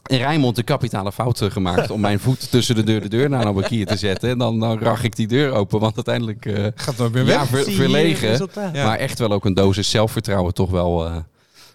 [0.10, 3.30] eh Rijnmond de kapitale fout eh, gemaakt om mijn voet tussen de deur de deur
[3.30, 4.30] naar een kier te zetten.
[4.30, 7.36] En dan, dan rag ik die deur open, want uiteindelijk eh, Gaat nooit meer weg.
[7.36, 8.48] ja, ver- het verlegen.
[8.74, 8.86] Ja.
[8.86, 11.16] Maar echt wel ook een dosis zelfvertrouwen toch wel, eh,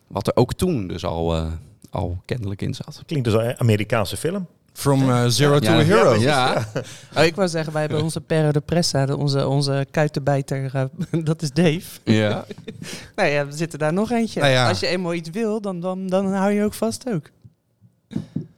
[0.07, 1.47] wat er ook toen dus al, eh,
[1.90, 3.03] al kennelijk in zat.
[3.07, 4.47] Klinkt dus als een Amerikaanse film.
[4.73, 6.14] From zero to Ja, a hero.
[6.14, 6.68] Ja,
[7.16, 10.85] Oh, ik wou zeggen, wij hebben onze Perro de Pressa, de- onze, onze kuitenbijter, eh,
[11.25, 11.83] dat is Dave.
[12.05, 12.44] ja.
[13.16, 14.40] Nou ja, we zitten daar nog eentje.
[14.40, 14.68] Nou ja.
[14.68, 17.31] Als je eenmaal iets wil, dan, dan, dan hou je ook vast ook.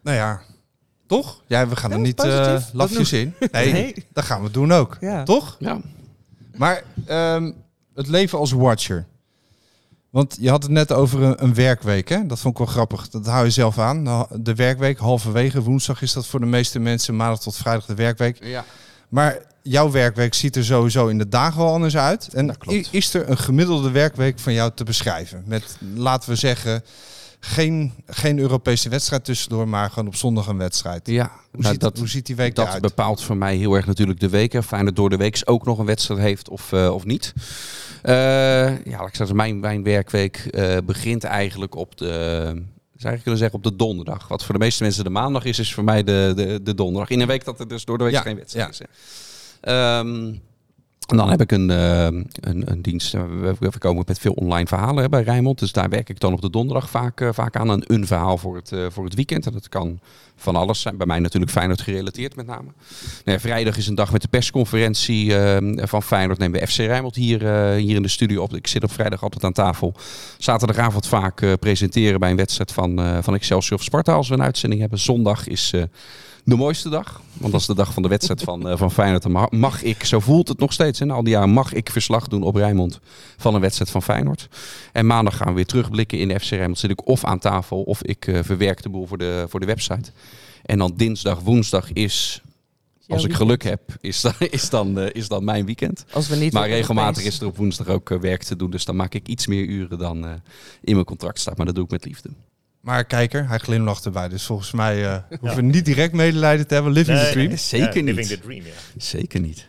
[0.03, 0.41] Nou ja,
[1.07, 1.43] toch?
[1.47, 2.69] Ja, we gaan er niet positief.
[2.69, 3.35] eh lafjes in.
[3.53, 3.95] Nee, Nee.
[4.13, 4.97] dat gaan we doen ook.
[5.01, 5.23] Ja.
[5.23, 5.57] Toch?
[5.59, 5.81] ja.
[6.57, 7.53] Maar ehm,
[7.95, 9.07] het leven als watcher.
[10.11, 12.27] Want je had het net over een, een werkweek, hè?
[12.27, 13.09] Dat vond ik wel grappig.
[13.09, 14.03] Dat hou je zelf aan.
[14.03, 15.63] Nou, De werkweek, halverwege.
[15.63, 17.17] Woensdag is dat voor de meeste mensen.
[17.17, 18.45] Maandag tot vrijdag de werkweek.
[18.45, 18.65] ja.
[19.09, 22.29] Maar jouw werkweek ziet er sowieso in de dagen wel anders uit.
[22.35, 22.79] En Dat klopt.
[22.79, 25.43] i- is er een gemiddelde werkweek van jou te beschrijven?
[25.47, 26.85] Met, laten we zeggen,
[27.41, 31.07] geen, geen Europese wedstrijd tussendoor, maar gewoon op zondag een wedstrijd.
[31.07, 31.31] ja.
[31.51, 32.83] Hoe, Nou, ziet, dat, hoe ziet die week dat eruit?
[32.83, 34.55] bepaalt voor mij heel erg natuurlijk de week.
[34.85, 37.33] dat door de week ook nog een wedstrijd heeft of, eh, of niet.
[38.03, 38.15] Eh,
[38.85, 42.63] ja, ik zeggen, mijn, mijn werkweek eh, begint eigenlijk op de...
[42.97, 44.29] zou ik kunnen zeggen op de donderdag.
[44.29, 47.11] Wat voor de meeste mensen de maandag is, is voor mij de, de, de donderdag.
[47.11, 48.87] In een week dat er dus door de week Ja, geen wedstrijd ja.
[48.87, 48.91] is.
[49.61, 49.99] hè.
[49.99, 50.35] Ehm,
[51.07, 53.15] en dan heb ik een, eh, een, een dienst.
[53.15, 53.23] eh,
[53.59, 55.59] We, komen met veel online verhalen bij Rijnmond.
[55.59, 57.69] Dus daar werk ik dan op de donderdag vaak, eh, vaak aan.
[57.69, 59.47] Een, een verhaal voor het, voor het weekend.
[59.47, 60.01] En dat kan
[60.37, 60.97] van alles zijn.
[60.97, 62.71] Bij mij natuurlijk Feyenoord gerelateerd met name.
[63.25, 65.35] Nou vrijdag is een dag met de persconferentie
[65.75, 66.39] van Feyenoord.
[66.39, 67.41] Nemen we FC Rijnmond hier,
[67.75, 68.55] hier in de studio op.
[68.55, 69.95] Ik zit op vrijdag altijd aan tafel.
[70.39, 74.81] Zaterdagavond vaak presenteren bij een wedstrijd van, van Excelsior of Sparta als we een uitzending
[74.81, 74.99] hebben.
[74.99, 75.73] Zondag is
[76.47, 77.21] de mooiste dag.
[77.33, 79.23] Want dat is de dag van de wedstrijd van, eh, van Feyenoord.
[79.23, 81.01] Dan mag, ik, zo voelt het nog steeds.
[81.01, 83.01] En al die jaren mag ik verslag doen op Rijnmond
[83.37, 84.49] van een wedstrijd van Feyenoord.
[84.93, 86.79] En maandag gaan we weer terugblikken in de FC Rijnmond.
[86.79, 89.67] Zit ik of aan tafel of ik eh, verwerk de boel voor de, voor de
[89.67, 90.11] website.
[90.63, 92.43] En dan dinsdag, woensdag is,
[93.09, 96.05] als ik geluk heb, is dan, is dan, eh, is dan mijn weekend.
[96.13, 98.71] Als we niet Maar regelmatig is er op woensdag ook werk te doen.
[98.71, 100.25] Dus dan maak ik iets meer uren dan
[100.81, 101.57] in mijn contract staat.
[101.57, 102.29] Maar dat doe ik met liefde.
[102.87, 104.29] Maar kijker, hij glimlacht erbij.
[104.29, 106.93] Dus volgens mij eh, hoeven we niet direct medelijden te hebben.
[106.93, 107.57] Living the dream.
[107.57, 108.15] Zeker niet.
[108.15, 108.73] Living the dream, ja.
[108.97, 109.69] Zeker niet.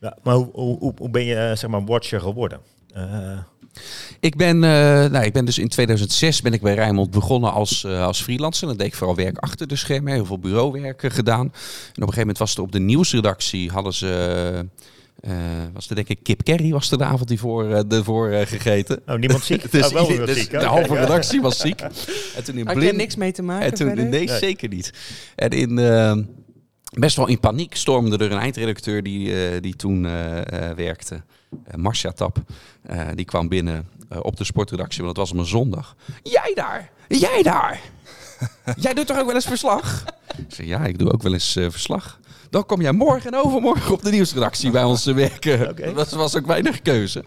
[0.00, 2.60] ja maar hoe, hoe, hoe- ben je eh, zeg maar watcher geworden?
[2.94, 3.38] Eh,
[4.20, 4.70] Ik ben, eh,
[5.10, 8.66] nou, ik ben dus in 2006 ben ik bij Rijnmond begonnen als, eh, als freelancer.
[8.66, 11.40] Dan deed ik vooral werk achter de schermen, heel veel bureauwerk eh, gedaan.
[11.40, 11.52] En op
[11.94, 14.66] een gegeven moment was er op de nieuwsredactie, hadden ze,
[15.22, 15.32] eh,
[15.72, 18.46] was er denk ik Kip Kerry was er de avond die voor, eh, ervoor eh,
[18.46, 19.02] gegeten.
[19.06, 19.70] oh, niemand ziek?
[19.70, 20.50] Dus, oh, wel dus ziek.
[20.50, 21.00] de halve ja.
[21.00, 21.80] redactie was ziek.
[22.36, 24.28] En toen in Had blind, niks mee te maken en toen, nee, Nee.
[24.28, 24.92] zeker niet.
[25.34, 26.16] En in, eh,
[26.98, 30.02] best wel in paniek stormde er een eindredacteur die, eh, die toen
[30.76, 31.22] werkte.
[31.76, 32.38] Marcia Tap.
[32.82, 33.86] Eh, die kwam binnen
[34.22, 35.96] op de sportredactie, want het was op een zondag.
[36.22, 36.90] Jij daar!
[37.08, 37.80] Jij daar!
[38.76, 40.04] jij doet toch ook wel eens verslag?
[40.38, 42.20] Ik zei, ja, ik doe ook wel eens eh, verslag.
[42.52, 45.74] Dan kom jij morgen en overmorgen op de nieuwsredactie bij ons te werken.
[45.94, 47.24] Dat was ook weinig keuze.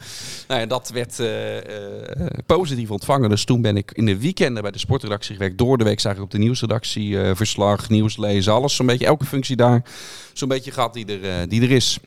[0.48, 3.30] Nou ja, dat werd eh, eh, positief ontvangen.
[3.30, 5.58] Dus toen ben ik in de weekenden bij de sportredactie gewerkt.
[5.58, 8.76] Door de week zag ik op de nieuwsredactie eh, verslag, nieuws lezen, alles.
[8.76, 9.84] Zo'n beetje elke functie daar.
[10.34, 12.00] Zo'n beetje gehad die er, die er is.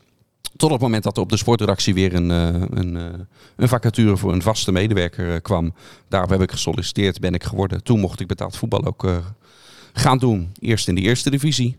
[0.55, 4.33] Tot op het moment dat er op de sportredactie weer een, een, een vacature voor
[4.33, 5.73] een vaste medewerker kwam.
[6.09, 7.83] Daarop heb ik gesolliciteerd, ben ik geworden.
[7.83, 9.07] Toen mocht ik betaald voetbal ook
[9.93, 10.51] gaan doen.
[10.59, 11.77] Eerst in de eerste divisie.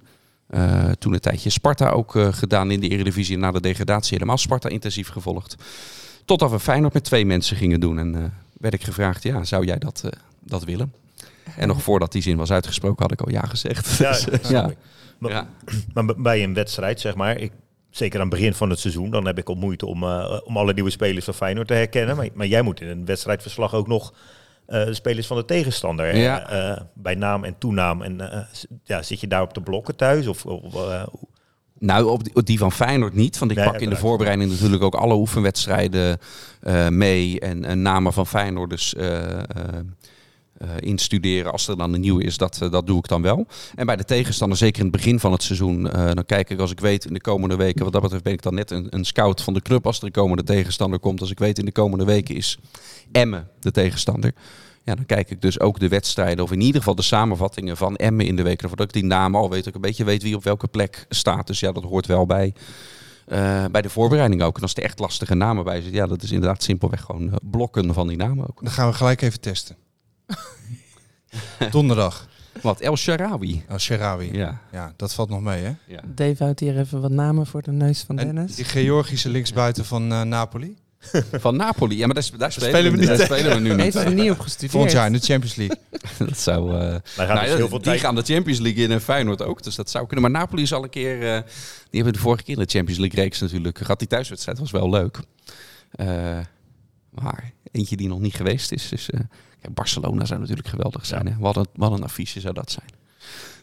[0.50, 3.38] Eh, toen een tijdje Sparta ook eh, gedaan in de Eredivisie.
[3.38, 5.56] Na de degradatie helemaal Sparta intensief gevolgd.
[6.24, 7.98] Totdat we Feyenoord met twee mensen gingen doen.
[7.98, 10.04] En eh, werd ik gevraagd, ja, zou jij dat,
[10.40, 10.92] dat willen?
[11.56, 13.96] En nog voordat die zin was uitgesproken had ik al ja gezegd.
[13.98, 14.70] Ja, Dus, ja.
[15.18, 15.48] Maar, Ja.
[15.94, 17.52] maar b- bij een wedstrijd, zeg maar, ik,
[17.90, 20.04] zeker aan het begin van het seizoen, dan heb ik al moeite om,
[20.44, 22.16] om alle nieuwe spelers van Feyenoord te herkennen.
[22.16, 24.12] Maar, maar jij moet in een wedstrijdverslag ook nog
[24.70, 26.48] de spelers van de tegenstander eh, Ja.
[26.50, 28.02] eh, bij naam en toenaam.
[28.02, 28.40] En eh,
[28.84, 30.26] ja, zit je daar op de blokken thuis?
[30.26, 31.02] Of, eh,
[31.78, 33.38] Nou, op die, van Feyenoord niet.
[33.38, 36.18] Want ik Nee, pak in de voorbereiding natuurlijk ook alle oefenwedstrijden
[36.60, 37.40] eh, mee.
[37.40, 39.80] En, en namen van Feyenoorders eh, eh, eh,
[40.78, 41.52] instuderen.
[41.52, 43.46] Als er dan een nieuwe is, dat, eh, dat doe ik dan wel.
[43.74, 45.90] En bij de tegenstander, zeker in het begin van het seizoen...
[45.90, 47.84] eh, dan kijk ik als ik weet in de komende weken...
[47.84, 49.86] Wat dat betreft ben ik dan net een, een scout van de club...
[49.86, 51.20] als er een komende tegenstander komt.
[51.20, 52.58] Als ik weet in de komende weken is
[53.12, 54.34] Emmen de tegenstander...
[54.84, 57.96] Ja, dan kijk ik dus ook de wedstrijden, of in ieder geval de samenvattingen van
[57.96, 58.60] Emmen in de week.
[58.60, 61.46] Voordat ik die namen al weet, ik een beetje weet wie op welke plek staat.
[61.46, 62.54] Dus ja, dat hoort wel bij,
[63.26, 64.56] eh, bij de voorbereiding ook.
[64.56, 67.36] En als er echt lastige namen bij zitten, ja, dat is inderdaad simpelweg gewoon eh,
[67.42, 68.62] blokken van die namen ook.
[68.62, 69.76] Dan gaan we gelijk even testen.
[71.70, 72.28] Donderdag.
[72.62, 73.64] Wat, El Sharawi?
[73.70, 74.32] Oh, Sherawi.
[74.32, 74.60] Ja.
[74.72, 74.92] Ja.
[74.96, 75.72] dat valt nog mee, hè?
[75.86, 76.00] ja.
[76.14, 78.54] Dave houdt hier even wat namen voor de neus van En Dennis.
[78.54, 80.76] die Georgische linksbuiten van eh, Napoli.
[81.32, 81.96] Van Napoli.
[81.96, 83.80] Ja, maar daar, daar spelen, spelen we niet daar spelen we nu niet.
[83.80, 84.70] Heeft er niet op gestudeerd.
[84.72, 85.78] Volgend jaar in de Champions League.
[86.28, 86.74] Dat zou...
[86.74, 88.00] eh, gaan nou, dus heel veel die tijd...
[88.00, 89.62] gaan de Champions League in en Feyenoord ook.
[89.62, 90.30] Dus dat zou kunnen.
[90.30, 91.14] Maar Napoli is al een keer...
[91.34, 91.42] eh,
[91.90, 93.98] die hebben de vorige keer in de Champions League reeks natuurlijk gehad.
[93.98, 95.18] Die thuiswedstrijd was wel leuk.
[95.90, 96.38] Eh,
[97.22, 98.92] maar eentje die nog niet geweest is.
[98.92, 99.20] is eh,
[99.60, 101.26] kijk, Barcelona zou natuurlijk geweldig zijn.
[101.26, 101.34] Hè?
[101.38, 102.86] Wat, een, wat een affiche zou dat zijn.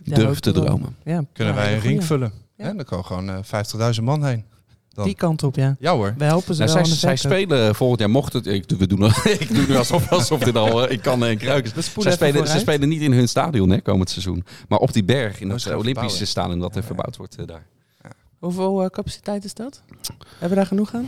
[0.04, 0.96] Ja, Durf te dromen.
[1.04, 2.02] Ja, Kunnen ja, wij een ring goeie.
[2.02, 2.32] vullen.
[2.58, 2.74] Ja.
[2.74, 4.44] Dan kan gewoon eh 50.000 man heen.
[4.90, 5.06] Dan.
[5.06, 5.76] Die kant op, ja.
[5.80, 6.14] Ja hoor.
[6.18, 8.46] We helpen ze Nou, wel zij, aan de zij spelen volgend jaar, mocht het...
[8.48, 9.04] Ik, doe- we doen,
[9.40, 11.84] ik doe nu alsof, alsof dit al eh, ik kan en kruiken.
[11.84, 14.46] Zij spelen, ze spelen niet in hun stadion hè, komend seizoen.
[14.68, 16.28] Maar op die berg, in Oh, dat gaan eh, Olympische verbouwen.
[16.28, 17.66] stadion dat er verbouwd wordt eh, daar.
[18.40, 19.82] Hoeveel eh, capaciteit is dat?
[20.30, 21.08] Hebben we daar genoeg aan?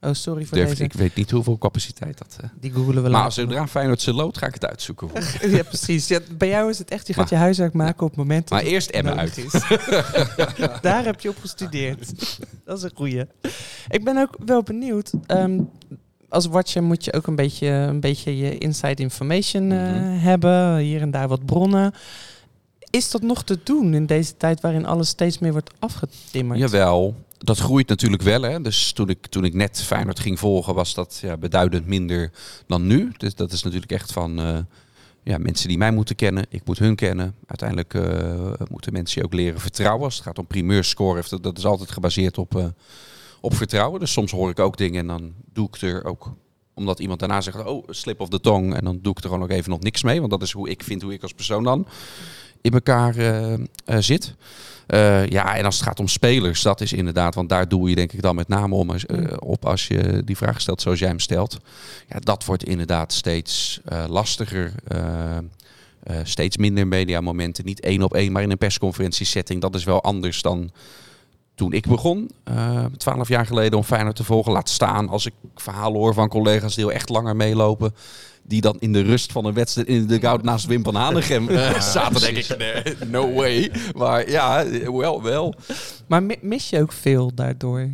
[0.00, 0.82] Oh, sorry voor Durf, deze.
[0.84, 2.36] ik weet niet hoeveel capaciteit dat...
[2.60, 3.32] Die googelen we maar later.
[3.32, 5.08] zodra Feyenoord ze loodt, ga ik het uitzoeken.
[5.56, 6.08] ja, precies.
[6.08, 8.48] Ja, bij jou is het echt, je gaat Maar- je huiswerk maken op het moment
[8.48, 9.52] dat Maar eerst Emmen nodig uit.
[9.54, 9.62] is.
[10.80, 12.12] Daar heb je op gestudeerd.
[12.64, 13.24] Dat is een goeie.
[13.88, 15.12] Ik ben ook wel benieuwd.
[15.26, 15.60] ehm,
[16.28, 20.18] als watcher moet je ook een beetje, een beetje je inside information eh, Mhm.
[20.18, 20.76] hebben.
[20.76, 21.92] Hier en daar wat bronnen.
[22.90, 26.58] Is dat nog te doen in deze tijd waarin alles steeds meer wordt afgetimmerd?
[26.60, 27.14] Jawel,
[27.46, 28.42] dat groeit natuurlijk wel.
[28.42, 28.60] Hè.
[28.60, 32.30] Dus toen ik, toen ik net Feyenoord ging volgen, was dat ja, beduidend minder
[32.66, 33.12] dan nu.
[33.16, 34.58] Dus dat is natuurlijk echt van eh,
[35.22, 36.46] ja, mensen die mij moeten kennen.
[36.48, 37.34] Ik moet hun kennen.
[37.46, 40.04] Uiteindelijk eh, moeten mensen je ook leren vertrouwen.
[40.04, 42.66] Als het gaat om primeurscore, dat, dat is altijd gebaseerd op, eh,
[43.40, 44.00] op vertrouwen.
[44.00, 46.32] Dus soms hoor ik ook dingen en dan doe ik er ook
[46.74, 48.74] omdat iemand daarna zegt, oh, slip of the tong.
[48.74, 50.18] En dan doe ik er gewoon ook even nog niks mee.
[50.18, 51.86] Want dat is hoe ik vind, hoe ik als persoon dan
[52.60, 53.58] in elkaar eh, eh,
[53.98, 54.34] zit.
[54.86, 57.94] Eh, ja, en als het gaat om spelers, dat is inderdaad, want daar doe je
[57.94, 61.08] denk ik dan met name om, eh, op als je die vraag stelt zoals jij
[61.08, 61.58] hem stelt.
[62.08, 64.72] Ja, dat wordt inderdaad steeds lastiger.
[66.22, 67.64] steeds minder mediamomenten.
[67.64, 69.60] Niet één op één, maar in een persconferentiesetting.
[69.60, 70.70] Dat is wel anders dan
[71.54, 72.30] toen ik begon,
[72.96, 74.52] twaalf jaar geleden, om Feyenoord te volgen.
[74.52, 77.94] Laat staan als ik verhalen hoor van collega's die al echt langer meelopen.
[78.48, 81.48] Die dan in de rust van een wedstrijd in de goud naast Wim van Hanegem
[81.48, 82.20] eh, zaten.
[82.20, 83.72] denk ik, nee, no way.
[83.96, 85.54] Maar ja, wel, wel.
[86.06, 87.88] Maar mi- mis je ook veel daardoor?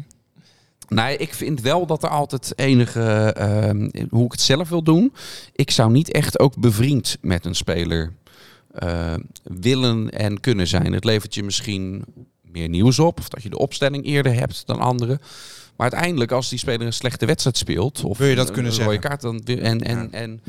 [0.89, 5.13] Nee, ik vind wel dat er altijd enige, ehm, hoe ik het zelf wil doen.
[5.53, 8.13] Ik zou niet echt ook bevriend met een speler
[8.73, 10.93] eh, willen en kunnen zijn.
[10.93, 12.05] Het levert je misschien
[12.43, 15.21] meer nieuws op, of dat je de opstelling eerder hebt dan anderen.
[15.83, 18.73] Maar uiteindelijk, als die speler een slechte wedstrijd speelt, of Wil je dat een- kunnen
[18.73, 19.09] een rode zeggen?
[19.09, 20.41] kaart, dan en, en, en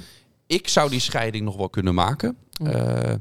[0.48, 2.36] ik zou die scheiding nog wel kunnen maken.
[2.64, 3.14] Eh,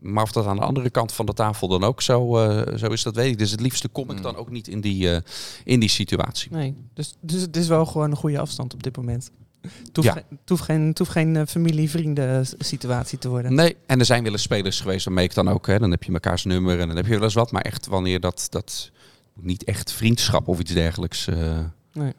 [0.00, 2.86] maar of dat aan de andere kant van de tafel dan ook zo, eh, zo
[2.86, 3.38] is, dat weet ik.
[3.38, 5.20] Dus het liefste kom ik dan ook niet in die, eh,
[5.64, 6.50] in die situatie.
[6.52, 9.30] Nee, dus, dus het is wel gewoon een goede afstand op dit moment.
[9.60, 10.12] Het hoeft, Ja.
[10.14, 13.54] geen, het hoeft geen, het hoeft geen familie-vrienden s- situatie te worden.
[13.54, 16.02] Nee, en er zijn wel eens spelers geweest waarmee ik dan ook, hè, dan heb
[16.02, 17.52] je mekaars nummer en dan heb je wel eens wat.
[17.52, 18.90] Maar echt wanneer dat, dat
[19.34, 21.58] niet echt vriendschap of iets dergelijks eh
[21.92, 22.12] Nee.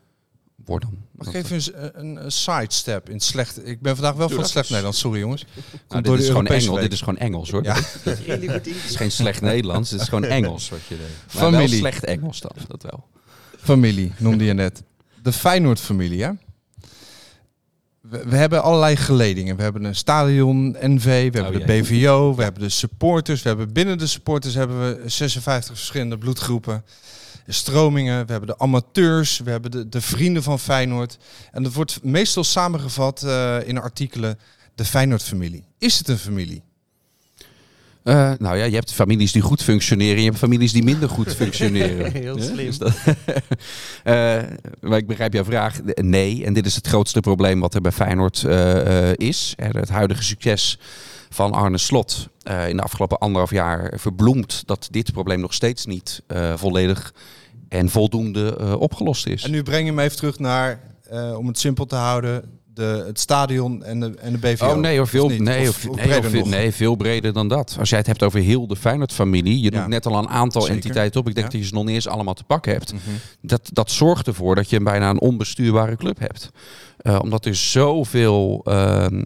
[0.65, 1.05] worden.
[1.11, 3.67] Mag ik even een, een, een sidestep in het slecht...
[3.67, 4.67] Ik ben vandaag wel van slecht.
[4.69, 5.45] Nederlands, sorry jongens.
[5.89, 7.63] Nou, dit, is gewoon Engels, dit is gewoon Engels hoor.
[7.63, 7.75] Ja.
[8.05, 11.07] Het is geen slecht Nederlands, het is gewoon Engels wat je deed.
[11.33, 11.69] Maar Familie.
[11.69, 13.07] wel slecht Engels dan, dat wel.
[13.57, 14.83] Familie, noemde je net.
[15.21, 16.31] De Feyenoord-familie, hè?
[18.11, 19.55] We, we hebben allerlei geledingen.
[19.55, 21.81] We hebben een stadion, NV, we hebben Oh, de.
[21.81, 23.41] BVO, we hebben de supporters.
[23.41, 26.83] We hebben binnen de supporters hebben we 56 verschillende bloedgroepen.
[27.47, 31.17] Stromingen, we hebben de amateurs, we hebben de, de vrienden van Feyenoord.
[31.51, 34.39] En dat wordt meestal samengevat eh, in artikelen
[34.75, 35.63] de Feyenoord-familie.
[35.77, 36.63] Is het een familie?
[38.03, 40.17] Eh, nou ja, je hebt families die goed functioneren.
[40.17, 42.11] Je hebt families die minder goed functioneren.
[42.11, 42.65] Heel Ja, slim.
[42.65, 42.93] dus dat-
[44.03, 44.41] Eh,
[44.81, 45.79] maar ik begrijp jouw vraag.
[46.01, 49.53] Nee, en dit is het grootste probleem wat er bij Feyenoord eh, eh, is.
[49.55, 50.79] Het huidige succes
[51.29, 55.85] van Arne Slot eh, in de afgelopen anderhalf jaar verbloemt dat dit probleem nog steeds
[55.85, 57.13] niet eh, volledig
[57.69, 59.43] en voldoende eh, opgelost is.
[59.43, 63.03] En nu breng je me even terug naar, eh, om het simpel te houden, de,
[63.07, 64.67] het stadion en de, en de BVO.
[64.67, 65.97] Oh nee hoor, veel, Of nee, Of- of,
[66.35, 67.75] of nee, veel breder dan dat.
[67.79, 69.77] Als jij het hebt over heel de Feyenoord-familie, je Ja.
[69.77, 70.75] noemt net al een aantal Zeker.
[70.77, 71.27] entiteiten op.
[71.27, 71.51] Ik denk Ja.
[71.51, 72.93] dat je ze nog niet eens allemaal te pakken hebt.
[72.93, 73.01] Mhm.
[73.41, 76.49] Dat, dat zorgt ervoor dat je een bijna een onbestuurbare club hebt.
[76.97, 79.21] Eh, omdat er zoveel, ehm,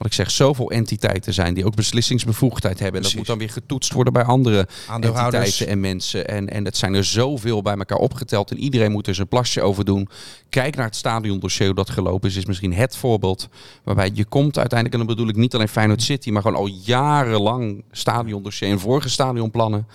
[0.00, 3.00] wat ik zeg, zoveel entiteiten zijn die ook beslissingsbevoegdheid hebben.
[3.00, 6.28] En dat moet dan weer getoetst worden bij andere entiteiten en mensen.
[6.28, 8.50] En, en het zijn er zoveel bij elkaar opgeteld.
[8.50, 10.08] En iedereen moet er zijn plasje over doen.
[10.48, 12.36] Kijk naar het stadiondossier dat gelopen is.
[12.36, 13.48] Is misschien het voorbeeld
[13.84, 15.00] waarbij je komt uiteindelijk...
[15.00, 16.30] en dan bedoel ik niet alleen Feyenoord City...
[16.30, 19.86] maar gewoon al jarenlang stadiondossier en vorige stadionplannen.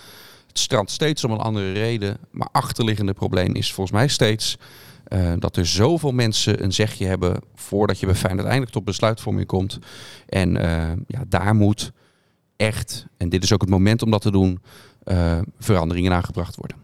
[0.47, 2.17] Het strandt steeds om een andere reden.
[2.31, 4.57] Maar achterliggende probleem is volgens mij steeds...
[5.05, 9.47] eh, dat er zoveel mensen een zegje hebben voordat je bij Feyenoord eindelijk tot besluitvorming
[9.47, 9.79] komt.
[10.27, 11.91] En eh, ja, daar moet
[12.55, 14.61] echt, en dit is ook het moment om dat te doen,
[15.03, 16.77] eh, veranderingen aangebracht worden.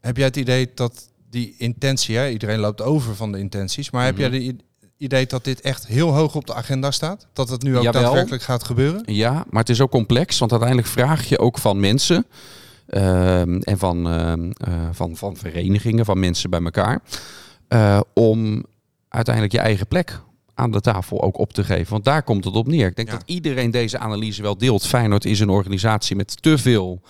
[0.00, 4.04] Heb jij het idee dat die intentie, hè, iedereen loopt over van de intenties, maar
[4.04, 4.30] heb Mhm.
[4.32, 4.62] jij het
[4.96, 7.26] idee dat dit echt heel hoog op de agenda staat?
[7.32, 8.02] Dat het nu ook Jawel.
[8.02, 9.02] daadwerkelijk gaat gebeuren?
[9.14, 12.26] Ja, maar het is ook complex, want uiteindelijk vraag je ook van mensen
[12.86, 17.02] ehm, en van, ehm, eh, van, van verenigingen, van mensen bij elkaar,
[17.68, 18.64] eh, om
[19.08, 20.20] uiteindelijk je eigen plek
[20.54, 21.92] aan de tafel ook op te geven.
[21.92, 22.86] Want daar komt het op neer.
[22.86, 23.14] Ik denk Ja.
[23.14, 24.86] dat iedereen deze analyse wel deelt.
[24.86, 27.00] Feyenoord is een organisatie met te veel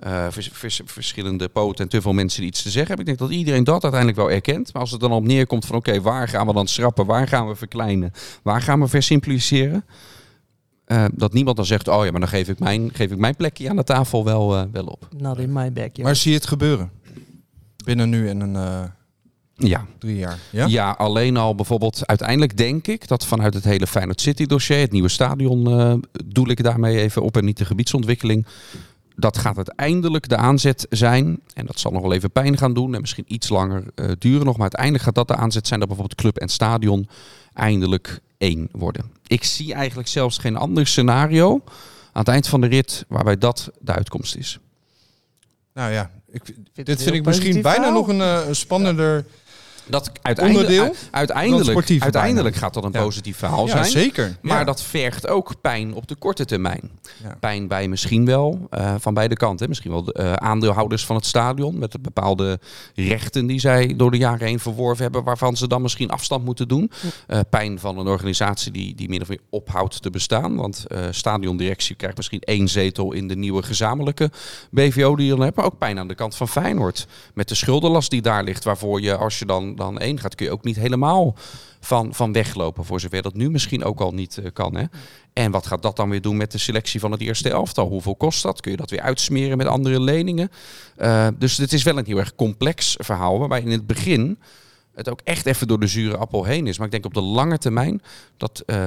[0.00, 3.12] eh, vers- vers- verschillende poten en te veel mensen die iets te zeggen hebben.
[3.12, 4.72] Ik denk dat iedereen dat uiteindelijk wel erkent.
[4.72, 7.06] Maar als het dan op neerkomt van oké, waar gaan we dan schrappen?
[7.06, 8.12] Waar gaan we verkleinen?
[8.42, 9.84] Waar gaan we versimpliceren?
[10.84, 13.36] Eh, dat niemand dan zegt, oh ja, maar dan geef ik mijn, geef ik mijn
[13.36, 15.08] plekje aan de tafel wel, eh, wel op.
[15.18, 16.02] Not in my backyard.
[16.02, 16.90] Maar zie je het gebeuren?
[17.84, 18.82] Binnen nu en een eh,
[19.56, 19.86] Ja.
[19.98, 20.38] drie jaar.
[20.50, 20.66] Ja?
[20.66, 20.90] Ja?
[20.90, 25.08] alleen al bijvoorbeeld, uiteindelijk denk ik dat vanuit het hele Feyenoord City dossier, het nieuwe
[25.08, 28.46] stadion, eh, doel ik daarmee even op en niet de gebiedsontwikkeling.
[29.16, 32.94] Dat gaat uiteindelijk de aanzet zijn, en dat zal nog wel even pijn gaan doen
[32.94, 35.88] en misschien iets langer eh, duren nog, maar uiteindelijk gaat dat de aanzet zijn dat
[35.88, 37.08] bijvoorbeeld club en stadion
[37.52, 39.10] eindelijk één worden.
[39.26, 41.62] Ik zie eigenlijk zelfs geen ander scenario
[42.12, 44.58] aan het eind van de rit waarbij dat de uitkomst is.
[45.74, 49.24] Nou ja, ik, dit vind ik misschien bijna nog een, eh, een spannender
[49.86, 53.84] Dat uiteindelijk, Onderdeel uiteindelijk, uiteindelijk gaat dat een positief verhaal zijn.
[53.84, 54.36] zeker.
[54.40, 56.90] Maar dat vergt ook pijn op de korte termijn.
[57.40, 59.68] Pijn bij misschien wel, eh, van beide kanten.
[59.68, 61.78] Misschien wel de eh, aandeelhouders van het stadion.
[61.78, 62.58] Met de bepaalde
[62.94, 65.24] rechten die zij door de jaren heen verworven hebben.
[65.24, 66.90] Waarvan ze dan misschien afstand moeten doen.
[67.26, 70.56] Eh, pijn van een organisatie die, die min of meer ophoudt te bestaan.
[70.56, 74.30] Want stadiondirectie krijgt misschien één zetel in de nieuwe gezamenlijke
[74.70, 75.56] BVO die je dan hebt.
[75.56, 77.06] Maar ook pijn aan de kant van Feyenoord.
[77.34, 78.64] Met de schuldenlast die daar ligt.
[78.64, 81.34] Waarvoor je als je dan, dan één gaat kun je ook niet helemaal
[81.80, 82.84] van, van weglopen.
[82.84, 84.76] Voor zover dat nu misschien ook al niet eh, kan.
[84.76, 84.84] Hè?
[85.32, 87.88] En wat gaat dat dan weer doen met de selectie van het eerste elftal?
[87.88, 88.60] Hoeveel kost dat?
[88.60, 90.50] Kun je dat weer uitsmeren met andere leningen?
[90.96, 93.38] Eh, dus het is wel een heel erg complex verhaal.
[93.38, 94.38] Waarbij in het begin
[94.94, 96.76] het ook echt even door de zure appel heen is.
[96.76, 98.02] Maar ik denk op de lange termijn
[98.36, 98.86] dat eh,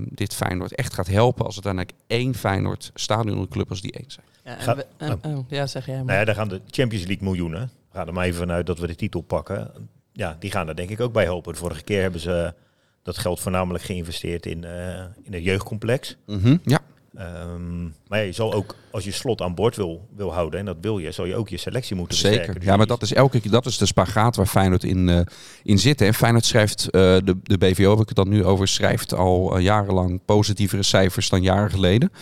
[0.00, 1.44] dit Feyenoord echt gaat helpen...
[1.46, 4.26] als het uiteindelijk één Feyenoord stadionclub als die één zijn.
[4.44, 6.04] Ja, en Ga- we- en- oh, ja, zeg jij maar.
[6.04, 7.70] Nou ja, daar gaan de Champions League miljoenen.
[7.90, 9.70] We gaan er maar even vanuit dat we de titel pakken.
[10.12, 11.52] Ja, die gaan er denk ik ook bij helpen.
[11.52, 12.54] De vorige keer hebben ze
[13.02, 16.16] dat geld voornamelijk geïnvesteerd in, eh, in het jeugdcomplex.
[16.26, 16.80] Mhm, Ja,
[17.16, 20.66] Ehm, maar ja, je zal ook, als je slot aan boord wil, wil houden, en
[20.66, 22.54] dat wil je, zal je ook je selectie moeten Zeker.
[22.54, 25.20] Dus Ja, maar dat is elke keer dat is de spagaat waar Feyenoord in, eh,
[25.62, 26.00] in zit.
[26.00, 29.58] En Feyenoord schrijft, eh, de, de BVO heb ik het dan nu over, schrijft al
[29.58, 32.12] jarenlang positievere cijfers dan jaren geleden.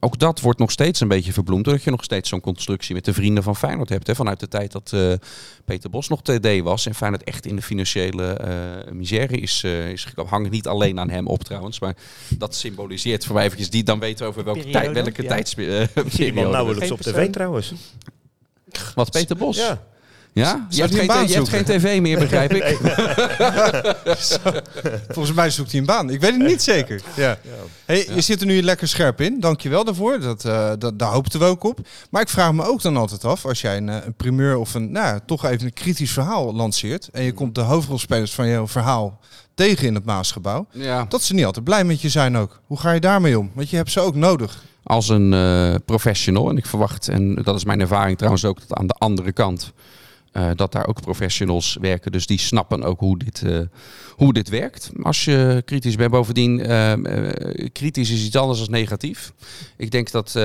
[0.00, 3.04] Ook dat wordt nog steeds een beetje verbloemd, doordat je nog steeds zo'n constructie met
[3.04, 4.06] de vrienden van Feyenoord hebt.
[4.06, 4.14] Hè.
[4.14, 5.12] Vanuit de tijd dat eh,
[5.64, 9.90] Peter Bos nog TD was en Feyenoord echt in de financiële eh, misère is, eh
[9.90, 10.30] is gekomen.
[10.30, 11.96] Hangt niet alleen aan hem op trouwens, maar
[12.38, 15.28] dat symboliseert voor mij eventjes die, dan weten we over welke, Periode, tijd, welke ja.
[15.28, 15.88] tijdsperiode.
[16.04, 17.72] Ik zie iemand nauwelijks op tv trouwens.
[18.94, 19.56] Wat, Peter Bos?
[19.56, 19.91] Ja.
[20.32, 20.66] Ja?
[20.68, 22.64] Je hebt, geen, je hebt geen tv meer, begrijp ik.
[25.14, 26.10] Volgens mij zoekt hij een baan.
[26.10, 27.02] Ik weet het niet zeker.
[27.16, 27.38] Ja.
[27.84, 29.40] Hey, Je zit er nu lekker scherp in.
[29.40, 30.20] Dankjewel daarvoor.
[30.20, 31.80] Dat, eh, dat, daar hoopten we ook op.
[32.10, 34.74] Maar ik vraag me ook dan altijd af, als jij een, eh, een primeur of
[34.74, 37.08] een, nou, toch even een kritisch verhaal lanceert.
[37.12, 39.20] En je komt de hoofdrolspelers van jouw verhaal
[39.54, 40.66] tegen in het Maasgebouw.
[40.70, 41.06] Ja.
[41.08, 42.60] Dat ze niet altijd blij met je zijn ook.
[42.66, 43.50] Hoe ga je daarmee om?
[43.54, 44.64] Want je hebt ze ook nodig.
[44.82, 48.78] Als een eh, professional, en ik verwacht, en dat is mijn ervaring trouwens ook, dat
[48.78, 49.72] aan de andere kant
[50.32, 52.12] Eh, dat daar ook professionals werken.
[52.12, 53.60] Dus die snappen ook hoe dit, eh,
[54.10, 54.90] hoe dit werkt.
[55.02, 56.10] Als je kritisch bent.
[56.10, 56.92] Bovendien, eh,
[57.72, 59.32] kritisch is iets anders dan negatief.
[59.76, 60.38] Ik denk dat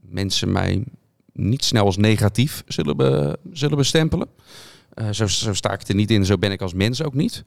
[0.00, 0.84] mensen mij
[1.32, 4.28] niet snel als negatief zullen, zullen bestempelen.
[5.10, 7.44] Zo, zo sta ik er niet in, zo ben ik als mens ook niet.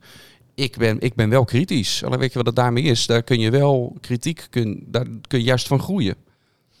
[0.54, 2.04] Ik ben, ik ben wel kritisch.
[2.04, 3.06] Alleen weet je wat het daarmee is?
[3.06, 6.14] Daar kun je wel kritiek, kun, daar kun je juist van groeien.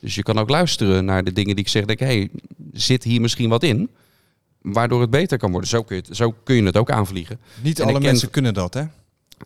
[0.00, 1.84] Dus je kan ook luisteren naar de dingen die ik zeg.
[1.84, 2.30] Denk, hey,
[2.72, 3.90] zit hier misschien wat in?
[4.72, 5.68] Waardoor het beter kan worden.
[5.70, 7.40] Zo kun je het, zo kun je het ook aanvliegen.
[7.62, 8.82] Niet En alle ken- mensen kunnen dat, hè?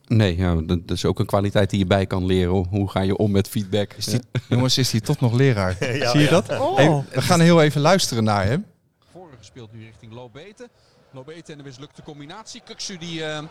[0.07, 2.67] Nee, ja, dat, is ook een kwaliteit die je bij kan leren.
[2.71, 3.93] Hoe ga je om met feedback?
[3.93, 5.77] Is die, jongens, is hij toch nog leraar?
[5.99, 6.31] Ja, Zie je ja.
[6.31, 6.47] dat?
[6.77, 8.65] Hey, we gaan heel even luisteren naar hem.
[9.13, 10.69] Vorige speelt nu richting Lobete.
[11.15, 12.63] Lobete en de mislukte combinatie.
[12.65, 13.43] Kuksu die eh,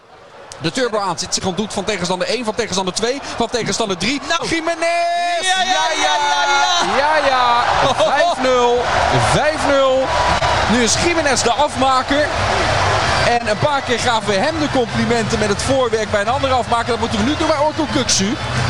[0.61, 1.33] de turbo aanzet.
[1.33, 4.19] Zich ontdoet van tegenstander 1, van tegenstander 2, van tegenstander 3.
[4.27, 4.47] Nou.
[4.47, 5.41] Jiménez!
[5.41, 6.15] Ja, ja, ja,
[6.97, 7.63] ja, ja.
[10.45, 10.47] 5-0.
[10.47, 10.50] 5-0.
[10.71, 12.25] Nu is Jiménez de afmaker.
[13.27, 16.53] En een paar keer gaven we hem de complimenten met het voorwerk bij een andere
[16.53, 16.87] afmaker.
[16.87, 18.25] Dat moeten we nu doen bij Orko Kuksu.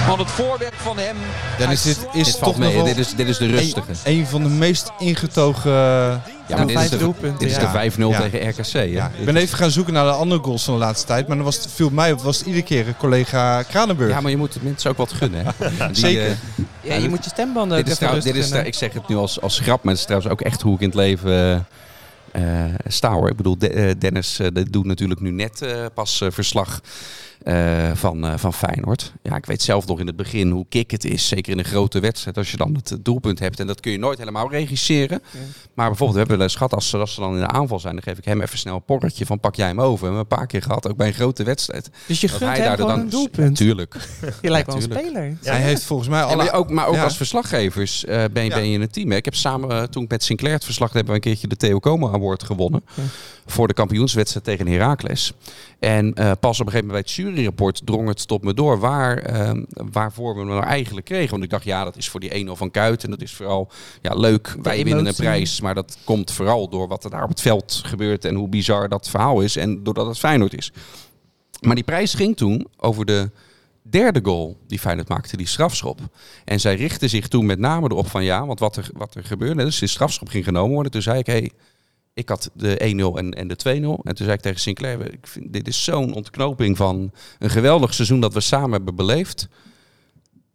[0.08, 1.16] Want het voorwerk van hem...
[1.58, 2.76] Dennis, dit is Dit toch nog mee.
[2.76, 3.88] wel Dit is, dit is de rustige.
[4.04, 5.72] een, een van de meest ingetogen...
[5.72, 7.72] Ja, maar dit is vijf de, dit is ja.
[7.72, 8.20] de 5-0 Ja.
[8.20, 8.72] tegen RKC.
[8.72, 8.80] hè?
[8.82, 11.28] Ja, ik ben even gaan zoeken naar de andere goals van de laatste tijd.
[11.28, 14.12] Maar dan was het, viel mij op, was het iedere keer een collega Kranenburg.
[14.12, 15.46] Ja, maar je moet de mensen ook wat gunnen.
[15.46, 15.52] Hè?
[15.88, 16.26] Die, Zeker.
[16.26, 16.32] eh,
[16.82, 18.66] Ja, je moet je stembanden ook dit is dit is, gunnen.
[18.66, 20.80] ik zeg het nu als, als grap, maar het is trouwens ook echt hoe ik
[20.82, 21.60] in het leven eh,
[22.32, 23.30] eh, sta hoor.
[23.30, 26.82] Ik bedoel, eh, Dennis eh, doet natuurlijk nu net pas verslag
[27.44, 29.14] eh, van, eh, van Feyenoord.
[29.24, 31.28] Ja, ik weet zelf nog in het begin hoe kick het is.
[31.28, 33.60] Zeker in een grote wedstrijd als je dan het doelpunt hebt.
[33.60, 35.22] En dat kun je nooit helemaal regisseren.
[35.74, 37.80] Maar bijvoorbeeld, we hebben wel eens gehad als ze, als ze dan in de aanval
[37.80, 37.94] zijn.
[37.94, 40.00] Dan geef ik hem even snel een porretje van pak jij hem over.
[40.00, 41.90] We hebben een paar keer gehad, ook bij een grote wedstrijd.
[42.08, 43.56] Dus je gunt hij hem daar gewoon dan een doelpunt.
[43.56, 43.96] Tuurlijk.
[44.42, 45.38] Je lijkt wel een speler.
[45.42, 46.36] Ja, Hij heeft volgens mij Ja, alle...
[46.36, 47.04] maar ook, maar ook Ja.
[47.04, 49.10] als verslaggevers eh, ben, ben je in een team.
[49.10, 49.16] hè.
[49.16, 52.12] Ik heb samen, toen ik met Sinclair het verslag we een keertje de Theo Como
[52.14, 52.84] Award gewonnen.
[53.52, 55.34] Voor de kampioenswedstrijd tegen Heracles.
[55.80, 58.80] En eh, pas op een gegeven moment bij het juryrapport drong het tot me door
[58.80, 61.30] waar, ehm, waarvoor we hem nou eigenlijk kregen.
[61.30, 63.04] Want ik dacht, ja, dat is voor die 1-0 van Kuit.
[63.04, 63.72] En dat is vooral
[64.02, 64.56] ja, leuk.
[64.62, 65.62] Wij winnen een prijs.
[65.62, 68.26] Maar dat komt vooral door wat er daar op het veld gebeurt.
[68.26, 69.56] En hoe bizar dat verhaal is.
[69.56, 70.72] En doordat het Feyenoord is.
[71.62, 73.30] Maar die prijs ging toen over de
[73.82, 76.00] derde goal die Feyenoord maakte, die strafschop.
[76.46, 79.24] En zij richtte zich toen met name erop van ja, want wat er, wat er
[79.24, 80.92] gebeurde, dus de strafschop ging genomen worden.
[80.92, 81.52] Toen zei ik, hey,
[82.14, 83.64] ik had de 1-0 en, en de 2-0.
[83.68, 87.94] En toen zei ik tegen Sinclair, ik vind, dit is zo'n ontknoping van een geweldig
[87.94, 89.48] seizoen dat we samen hebben beleefd.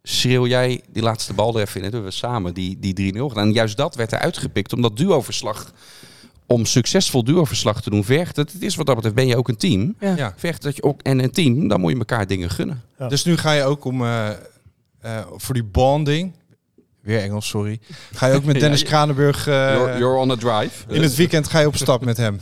[0.03, 1.85] Schreeuw jij die laatste bal er even in.
[1.85, 3.47] En hebben we samen die, die 3-0 gedaan.
[3.47, 5.73] En juist dat werd er uitgepikt, omdat duoverslag,
[6.45, 8.53] om succesvol duoverslag te doen, vergt het.
[8.53, 9.95] Het is wat dat betreft, ben je ook een team.
[9.99, 10.33] Ja.
[10.37, 12.81] Vergt dat je ook, en een team, dan moet je elkaar dingen gunnen.
[12.99, 13.07] Ja.
[13.07, 14.01] Dus nu ga je ook om...
[14.01, 16.33] eh, eh, voor die bonding...
[17.07, 17.79] Weer Engels, sorry.
[18.13, 19.47] Ga je ook met Dennis Ja, je- Kranenburg...
[19.47, 20.83] eh, you're, you're on a drive.
[20.95, 22.39] in het weekend ga je op stap met hem.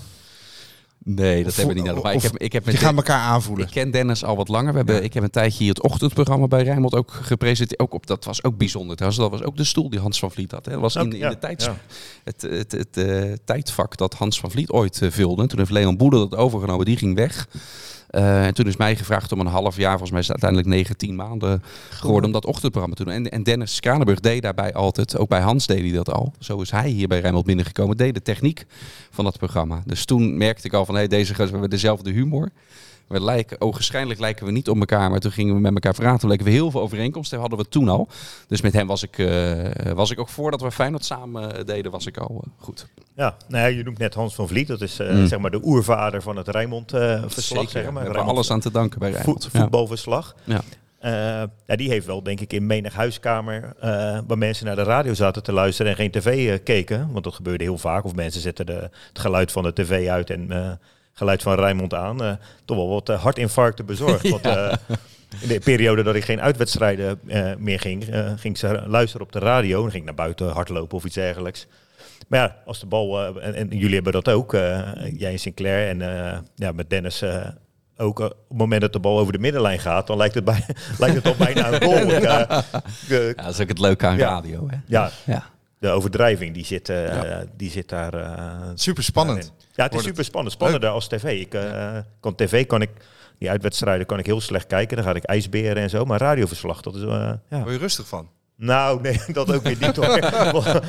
[1.03, 2.03] Nee, dat Of- hebben we niet nodig.
[2.03, 3.65] Maar ik heb, ik heb Je met gaat Den- elkaar aanvoelen.
[3.65, 4.71] ik ken Dennis al wat langer.
[4.71, 7.79] We hebben, Ik heb een tijdje hier het ochtendprogramma bij Rijnmond ook gepresenteerd.
[7.79, 9.21] Ook op, dat was ook bijzonder trouwens.
[9.23, 10.65] Dat was ook de stoel die Hans van Vliet had.
[10.65, 10.71] Hè.
[10.71, 11.75] Dat was in, in Ja, de tijds, ja.
[12.23, 15.41] het, het, het, eh, tijdvak dat Hans van Vliet ooit eh, vulde.
[15.41, 16.85] En toen heeft Leon Boeder dat overgenomen.
[16.85, 17.47] Die ging weg.
[18.15, 20.83] Eh, en toen is mij gevraagd om een half jaar, volgens mij is het uiteindelijk
[20.83, 23.13] 19 maanden geworden, om dat ochtendprogramma te doen.
[23.13, 26.33] En, en Dennis Kranenburg deed daarbij altijd, ook bij Hans deed hij dat al.
[26.39, 28.65] Zo is hij hier bij Rijnmond binnengekomen, deed de techniek
[29.11, 29.83] van dat programma.
[29.85, 32.51] Dus toen merkte ik al van, hé, deze gasten hebben dezelfde humor.
[33.07, 36.19] We lijken, ogenschijnlijk lijken we niet op elkaar, maar toen gingen we met elkaar praten.
[36.19, 38.07] Toen leken we heel veel overeenkomsten, hadden we toen al.
[38.47, 41.91] Dus met hem was ik, eh, was ik ook voordat we Feyenoord samen eh, deden,
[41.91, 42.87] was ik al eh, goed.
[43.15, 44.67] Ja, nou ja, je noemt net Hans van Vliet.
[44.67, 45.27] Dat is Mm.
[45.27, 47.69] zeg maar de oervader van het Rijnmond-verslag.
[47.69, 48.01] Zeg we maar.
[48.03, 49.43] hebben Rijnmond alles aan te danken bij Rijnmond.
[49.43, 49.59] voet- Ja.
[49.59, 50.35] voetbalverslag.
[50.43, 50.61] Ja.
[51.67, 53.73] Ja, die heeft wel, denk ik, in menig huiskamer
[54.27, 57.09] waar mensen naar de radio zaten te luisteren en geen tv keken.
[57.11, 58.03] Want dat gebeurde heel vaak.
[58.03, 60.47] Of mensen zetten de, het geluid van de tv uit en
[61.17, 62.23] geluid van Rijnmond aan.
[62.23, 62.31] eh,
[62.65, 64.29] toch wel wat eh, hartinfarcten bezorgd.
[64.35, 64.73] Want, eh,
[65.41, 67.19] in de periode dat ik geen uitwedstrijden
[67.57, 68.05] meer ging,
[68.37, 69.81] ging ze luisteren op de radio.
[69.81, 71.67] Dan ging ik naar buiten hardlopen of iets dergelijks.
[72.27, 74.51] Maar ja, als de bal, en, en jullie hebben dat ook,
[75.13, 75.99] jij en Sinclair en
[76.55, 77.23] ja, met Dennis
[77.97, 80.65] ook, op het moment dat de bal over de middenlijn gaat, dan lijkt het, bij,
[80.99, 82.11] lijkt het al bijna een goal.
[82.11, 82.45] Ik, Ja,
[83.35, 84.27] dat is ook het leuke aan Ja.
[84.29, 84.67] radio.
[84.69, 84.77] Hè?
[84.87, 85.43] ja, Ja.
[85.85, 88.13] De overdrijving, die zit, eh, die zit daar...
[88.13, 89.53] eh, Super spannend.
[89.73, 90.53] Ja, het is super spannend.
[90.53, 91.39] Spannender als tv.
[91.41, 92.89] Ik, eh, kan tv kan ik,
[93.39, 94.95] die uitwedstrijden kan ik heel slecht kijken.
[94.97, 96.05] Dan ga ik ijsberen en zo.
[96.05, 97.01] Maar radioverslag, dat is...
[97.01, 97.59] eh, ja.
[97.61, 98.29] Word je rustig van?
[98.57, 100.19] Nou, nee, dat ook weer niet hoor.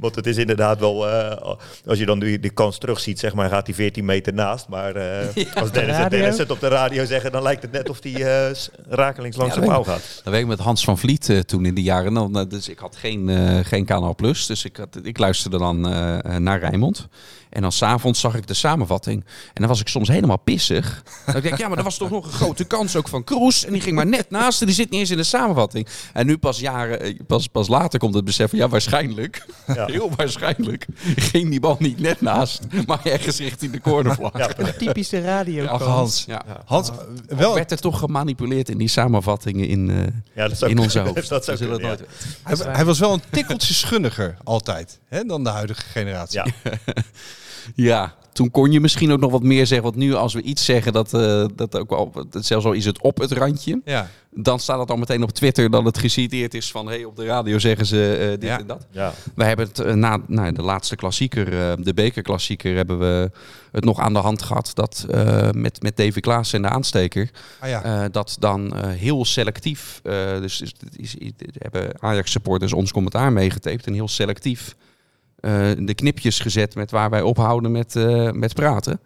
[0.00, 1.52] Want het is inderdaad wel, eh,
[1.86, 4.68] als je dan die, die kans terugziet, zeg maar, gaat hij 14 meter naast.
[4.68, 8.24] Maar eh, als Dennis het op de radio zeggen, dan lijkt het net of die
[8.24, 10.20] eh, s- rakelings langs Ja, de dat pauw weet gaat.
[10.24, 12.14] Dan werk ik met Hans van Vliet eh, toen in de jaren.
[12.14, 14.46] Dan, eh, dus ik had geen, eh, geen Kanaal Plus.
[14.46, 17.08] Dus ik, had, ik luisterde dan eh, eh, naar Rijnmond.
[17.50, 19.24] En dan s'avonds zag ik de samenvatting.
[19.46, 21.02] En dan was ik soms helemaal pissig.
[21.26, 23.64] Dan denk ik, ja, maar er was toch nog een grote kans ook van Kroes.
[23.64, 25.88] En die ging maar net naast en die zit niet eens in de samenvatting.
[26.12, 29.46] En nu pas jaren, eh, pas, pas later komt het besef van, ja, waarschijnlijk.
[29.74, 29.86] Ja.
[29.86, 30.86] Heel waarschijnlijk
[31.16, 32.60] ging die bal niet net naast.
[32.86, 34.38] Maar ergens richting de cornervlag.
[34.38, 35.66] Ja, Een typische radio.
[35.66, 36.24] Ach, Hans.
[36.26, 36.44] Ja.
[36.64, 36.90] Hans,
[37.26, 39.96] Wel werd er toch gemanipuleerd in die samenvattingen in, eh,
[40.34, 41.28] ja, dat zou in onze hoofd.
[41.28, 42.08] dat zou We zullen kunnen, het
[42.44, 42.54] ja.
[42.64, 46.42] nooit hij was wel een tikkeltje schunniger altijd hè, dan de huidige generatie.
[47.74, 48.14] Ja.
[48.38, 49.86] Toen kon je misschien ook nog wat meer zeggen.
[49.86, 53.02] Want nu als we iets zeggen, dat, eh, dat ook al, zelfs al is het
[53.02, 53.80] op het randje.
[53.84, 54.08] Ja.
[54.30, 56.86] Dan staat het al meteen op Twitter dat het geciteerd is van...
[56.86, 58.58] hey, op de radio zeggen ze eh, dit Ja.
[58.58, 58.86] en dat.
[58.90, 59.12] Ja.
[59.34, 62.76] We hebben het eh, na nou, de laatste klassieker, eh, de bekerklassieker...
[62.76, 63.30] hebben we
[63.72, 67.30] het nog aan de hand gehad dat eh, met, met Davy Klaas en de aansteker...
[67.60, 67.82] Ah, ja.
[67.82, 70.00] eh, dat dan eh, heel selectief...
[70.02, 73.86] eh, dus, dus is, het hebben Ajax-supporters ons commentaar meegetaped...
[73.86, 74.76] en heel selectief
[75.84, 79.00] de knipjes gezet met waar wij ophouden met, eh, met praten.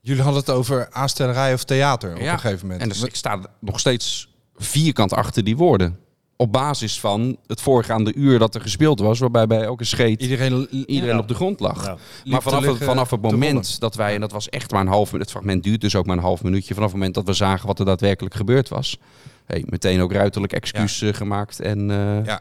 [0.00, 2.32] Jullie hadden het over aanstellerij of theater op Ja.
[2.32, 2.82] een gegeven moment.
[2.82, 5.98] En dus ik sta nog steeds vierkant achter die woorden.
[6.36, 10.68] Op basis van het voorgaande uur dat er gespeeld was, waarbij bij elke scheet Iedereen,
[10.70, 11.18] iedereen Ja.
[11.20, 11.84] op de grond lag.
[11.86, 11.96] Ja.
[12.24, 15.06] Maar vanaf, het, vanaf het moment dat wij, en dat was echt maar een half
[15.12, 17.32] minuut, het fragment duurt dus ook maar een half minuutje, vanaf het moment dat we
[17.32, 18.98] zagen wat er daadwerkelijk gebeurd was,
[19.46, 21.60] hey, meteen ook ruiterlijk excuus eh, gemaakt.
[21.60, 22.40] En, eh, Ja.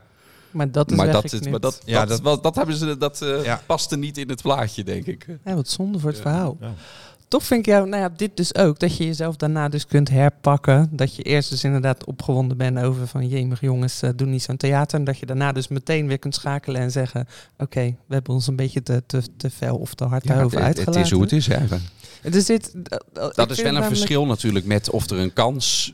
[0.54, 2.98] Maar dat is maar, dat, is, maar dat, Ja, dat, dat- dat, dat hebben ze,
[2.98, 3.62] dat eh, Ja.
[3.66, 5.26] paste niet in het plaatje, denk ik.
[5.46, 6.24] Ja, wat zonde voor het Ja.
[6.24, 6.58] verhaal.
[6.60, 6.74] Ja.
[7.28, 10.10] Toch vind ik jou, nou ja, dit dus ook, dat je jezelf daarna dus kunt
[10.10, 10.90] herpakken.
[10.92, 14.58] Dat je eerst dus inderdaad opgewonden bent over van, jemig jongens, eh, doe niet zo'n
[14.58, 15.00] theater.
[15.00, 17.28] En dat je daarna dus meteen weer kunt schakelen en zeggen,
[17.58, 20.58] oké, we hebben ons een beetje te, te, te fel of te hard Ja, daarover
[20.58, 20.96] het, uitgelaten.
[21.02, 21.46] het is hoe het is.
[21.46, 21.62] Ja.
[22.22, 22.74] Er zit,
[23.34, 25.94] Dat is wel een verschil natuurlijk met of er een kans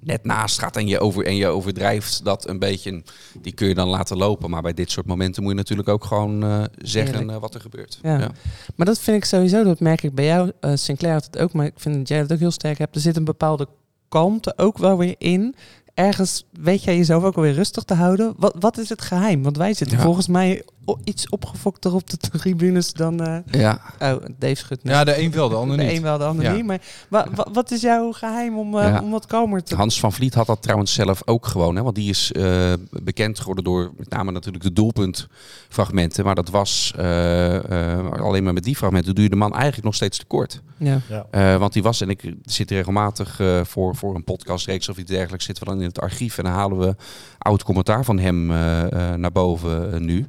[0.00, 3.02] net naast gaat en je, over, en je overdrijft dat een beetje.
[3.42, 4.50] Die kun je dan laten lopen.
[4.50, 7.60] Maar bij dit soort momenten moet je natuurlijk ook gewoon eh, zeggen eh, wat er
[7.60, 7.98] gebeurt.
[8.02, 8.30] Ja.
[8.76, 10.52] Maar dat vind ik sowieso, dat merk ik bij jou.
[10.60, 12.94] eh, Sinclair had het ook, maar ik vind dat jij dat ook heel sterk hebt.
[12.94, 13.68] Er zit een bepaalde
[14.08, 15.54] kalmte ook wel weer in.
[15.94, 18.34] Ergens weet jij jezelf ook alweer rustig te houden.
[18.36, 19.42] Wat, wat is het geheim?
[19.42, 20.02] Want wij zitten Ja.
[20.02, 20.62] volgens mij
[21.04, 23.20] iets opgefokter op de tribunes dan...
[23.20, 23.80] eh, ja.
[24.00, 24.80] oh, Dave schudt.
[24.82, 25.92] Ja, de een wel, de ander de niet.
[25.96, 26.52] een wel, de ander Ja.
[26.52, 26.64] niet.
[26.66, 29.00] Maar wa- wa- wat is jouw geheim om, eh, Ja.
[29.02, 29.74] om wat kalmer te...
[29.74, 31.76] Hans van Vliet had dat trouwens zelf ook gewoon.
[31.76, 36.24] Hè, want die is eh, bekend geworden door met name natuurlijk de doelpuntfragmenten.
[36.24, 39.84] Maar dat was eh, eh, alleen maar met die fragmenten doe je de man eigenlijk
[39.84, 40.60] nog steeds tekort.
[40.76, 41.00] Ja.
[41.08, 41.26] Ja.
[41.30, 45.10] Eh, want die was, en ik zit regelmatig eh, voor, voor een podcastreeks of iets
[45.10, 46.96] dergelijks, zitten we dan in het archief en dan halen we
[47.38, 48.82] oud commentaar van hem eh,
[49.12, 50.28] eh, naar boven nu.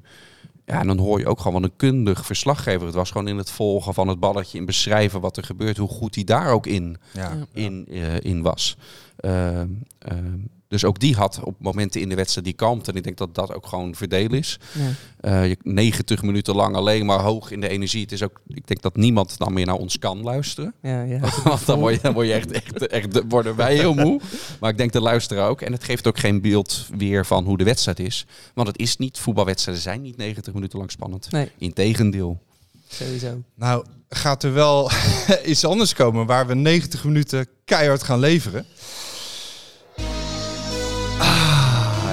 [0.71, 2.85] Ja, en dan hoor je ook gewoon wat een kundig verslaggever.
[2.85, 5.89] Het was gewoon in het volgen van het balletje, in beschrijven wat er gebeurt, hoe
[5.89, 7.37] goed hij daar ook in, Ja.
[7.53, 8.77] In, eh, in was.
[9.17, 9.67] Ehm,
[9.99, 10.39] ehm,
[10.71, 12.91] dus ook die had op momenten in de wedstrijd die kalmte.
[12.91, 14.59] En ik denk dat dat ook gewoon verdeel is.
[14.71, 14.91] Ja.
[15.19, 18.01] Eh, je 90 minuten lang alleen maar hoog in de energie.
[18.01, 20.73] Het is ook, ik denk dat niemand dan meer naar ons kan luisteren.
[20.81, 21.19] Ja, ja.
[21.43, 24.19] Want dan word je, dan word je echt, echt, echt, worden wij heel moe.
[24.59, 25.61] Maar ik denk de luisteraar ook.
[25.61, 28.25] En het geeft ook geen beeld weer van hoe de wedstrijd is.
[28.53, 31.31] Want het is niet, voetbalwedstrijden zijn niet 90 minuten lang spannend.
[31.31, 32.39] Nee, Integendeel.
[32.87, 33.41] sowieso.
[33.55, 34.91] Nou, gaat er wel
[35.45, 38.65] iets anders komen waar we 90 minuten keihard gaan leveren.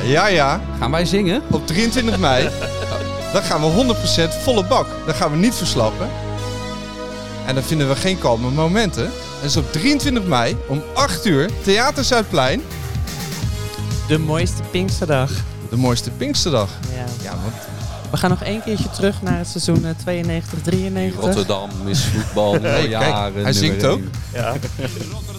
[0.09, 0.61] Ja, ja.
[0.78, 1.42] Gaan wij zingen?
[1.50, 2.48] Op 23 mei.
[3.32, 3.94] Dan gaan we
[4.30, 4.86] 100% volle bak.
[5.06, 6.09] Dan gaan we niet verslappen.
[7.46, 9.11] En dan vinden we geen kalme momenten.
[9.42, 12.62] Dus op 23 mei om 8 uur, Theater Zuidplein.
[14.09, 15.30] De mooiste Pinksterdag.
[15.70, 16.68] De mooiste Pinksterdag.
[16.94, 17.04] Ja.
[17.22, 17.54] Ja, want
[18.11, 21.20] We gaan nog één keertje terug naar het seizoen eh, 92, 93.
[21.20, 23.42] Rotterdam is voetbal jaren.
[23.42, 24.00] hij zingt ook.
[24.32, 24.54] één.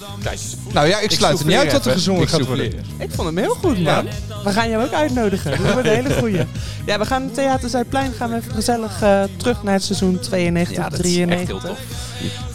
[0.74, 2.66] Nou ja, ik sluit er niet uit dat er gezongen gaat worden.
[2.98, 4.08] Ik vond hem heel goed, man.
[4.44, 5.52] We gaan jou ook uitnodigen.
[5.52, 6.46] Dat wordt een hele goeie.
[6.86, 10.20] Ja, we gaan het Theater Zuidplein gaan we even gezellig eh, terug naar het seizoen
[10.20, 11.62] 92, Ja, dat is echt 93.
[11.62, 11.80] heel tof.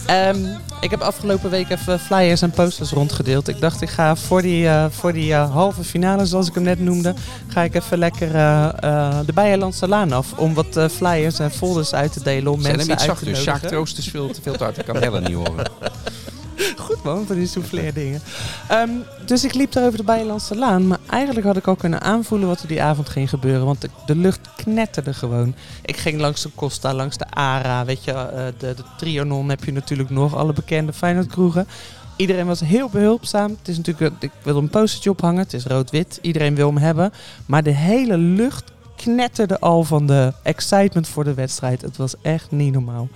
[0.05, 0.37] Ehm,
[0.81, 3.47] ik heb afgelopen week even flyers en posters rondgedeeld.
[3.47, 6.63] Ik dacht, ik ga voor die, eh, voor die eh, halve finale, zoals ik hem
[6.63, 7.13] net noemde,
[7.47, 10.33] ga ik even lekker eh, eh, de Bijenlandse Laan af.
[10.35, 13.17] Om wat eh, flyers en folders uit te delen om Zijn hem mensen iets uit
[13.19, 13.43] te zachter.
[13.43, 13.75] Sjaak nodigen.
[13.75, 14.77] Troost is veel te veel te hard.
[14.77, 15.65] Ik kan Helen niet horen.
[16.85, 18.21] Goed man, van die souffleer dingen.
[18.67, 18.89] Ehm,
[19.25, 20.87] dus ik liep daar over de Bijenlandse Laan.
[20.87, 23.65] Maar eigenlijk had ik al kunnen aanvoelen wat er die avond ging gebeuren.
[23.65, 25.55] Want de, lucht knetterde gewoon.
[25.81, 27.85] Ik ging langs de Costa, langs de Ara.
[27.85, 30.35] Weet je, eh, de, de Trianon heb je natuurlijk nog.
[30.35, 31.67] Alle bekende Feyenoord kroegen.
[32.15, 33.55] Iedereen was heel behulpzaam.
[33.59, 35.43] Het is natuurlijk, een- ik wil een postertje ophangen.
[35.43, 36.19] Het is rood-wit.
[36.21, 37.11] Iedereen wil hem hebben.
[37.45, 38.63] Maar de hele lucht
[38.95, 41.81] knetterde al van de excitement voor de wedstrijd.
[41.81, 43.07] Het was echt niet normaal.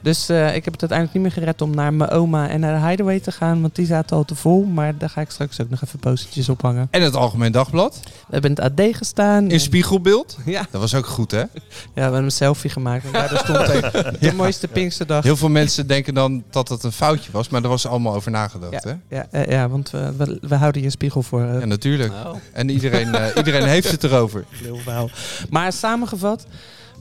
[0.00, 2.80] Dus eh, ik heb het uiteindelijk niet meer gered om naar mijn oma en naar
[2.80, 3.60] de Hideaway te gaan.
[3.60, 4.64] Want die zaten al te vol.
[4.64, 6.88] Maar daar ga ik straks ook nog even postertjes op hangen.
[6.90, 8.00] En het Algemeen Dagblad.
[8.04, 9.44] We hebben in het AD gestaan.
[9.44, 10.36] In en- spiegelbeeld.
[10.44, 11.38] Ja, Dat was ook goed, hè?
[11.38, 11.46] ja,
[11.94, 13.04] we hebben een selfie gemaakt.
[13.04, 13.66] En daardoor stond
[14.20, 15.24] de mooiste Pinksterdag.
[15.24, 18.30] Heel veel mensen denken dan dat het een foutje was, maar er was allemaal over
[18.30, 19.16] nagedacht, Ja, hè?
[19.16, 22.12] ja, eh, ja, want we, we, we houden je spiegel voor eh, Ja, natuurlijk.
[22.12, 22.34] Oh.
[22.52, 24.44] En iedereen, eh, iedereen heeft het erover.
[24.50, 25.10] heel verhaal.
[25.50, 26.46] Maar samengevat,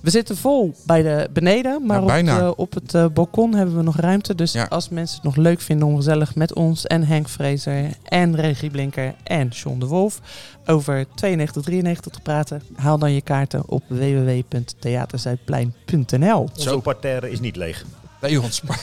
[0.02, 2.34] we zitten vol bij de beneden, maar Ja, op, bijna.
[2.34, 4.36] het, eh, op het eh, balkon hebben we nog ruimte.
[4.36, 4.66] Dus Ja.
[4.70, 8.70] als mensen het nog leuk vinden om gezellig met ons en Henk Vrezer en Regie
[8.70, 10.20] Blinker en John de Wolf
[10.66, 16.50] over 92, 93 te praten, haal dan je kaarten op www.theaterzuidplein.nl.
[16.58, 17.86] Zo parterre is niet leeg.
[18.22, 18.76] Nee, ontspan.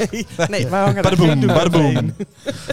[0.48, 2.14] Nee, we hangen Badaboom, daar badaboom.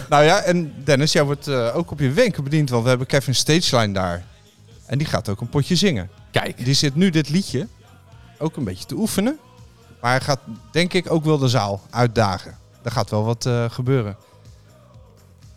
[0.08, 3.06] Nou ja, en Dennis, jij wordt eh, ook op je wenken bediend, want we hebben
[3.06, 4.24] Kevin Stageline daar.
[4.86, 6.08] En die gaat ook een potje zingen.
[6.30, 6.64] Kijk.
[6.64, 7.66] Die zit nu dit liedje
[8.42, 9.38] ook een beetje te oefenen.
[10.00, 10.40] Maar hij gaat
[10.70, 12.56] denk ik ook wel de zaal uitdagen.
[12.82, 14.16] Er gaat wel wat eh, gebeuren.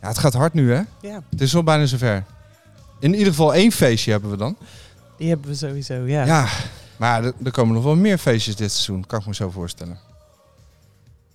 [0.01, 0.81] Ja, het gaat hard nu hè.
[1.01, 2.23] Ja, Het is al bijna zover.
[2.99, 4.57] In ieder geval één feestje hebben we dan.
[5.17, 6.25] die hebben we sowieso, ja.
[6.25, 6.47] Ja,
[6.97, 9.99] maar er, er komen nog wel meer feestjes dit seizoen, kan ik me zo voorstellen.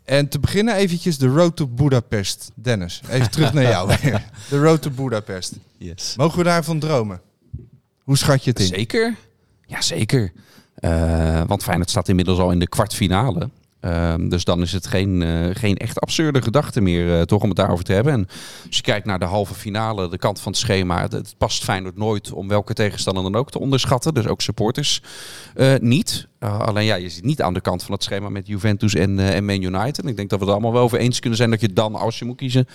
[0.04, 2.50] En te beginnen eventjes de Road to Budapest.
[2.54, 4.24] Dennis, even terug naar jou weer.
[4.48, 5.52] De Road to Budapest.
[5.76, 6.14] Yes.
[6.16, 7.20] Mogen we daarvan dromen?
[8.02, 8.66] Hoe schat je het in?
[8.66, 9.16] Zeker.
[9.66, 10.32] Ja, zeker.
[10.74, 13.48] Eh, want Feyenoord staat inmiddels al in de kwartfinale.
[13.80, 17.48] Ehm, dus dan is het geen, eh, geen echt absurde gedachte meer eh, toch om
[17.48, 18.12] het daarover te hebben.
[18.12, 18.26] En
[18.66, 21.96] als je kijkt naar de halve finale, de kant van het schema, het, past Feyenoord
[21.96, 24.14] nooit om welke tegenstander dan ook te onderschatten.
[24.14, 25.02] Dus ook supporters
[25.80, 26.28] niet.
[26.38, 29.44] Alleen ja, je zit niet aan de kant van het schema met Juventus en, en
[29.44, 30.06] Man United.
[30.06, 32.18] Ik denk dat we het allemaal wel over eens kunnen zijn dat je dan, als
[32.18, 32.66] je moet kiezen,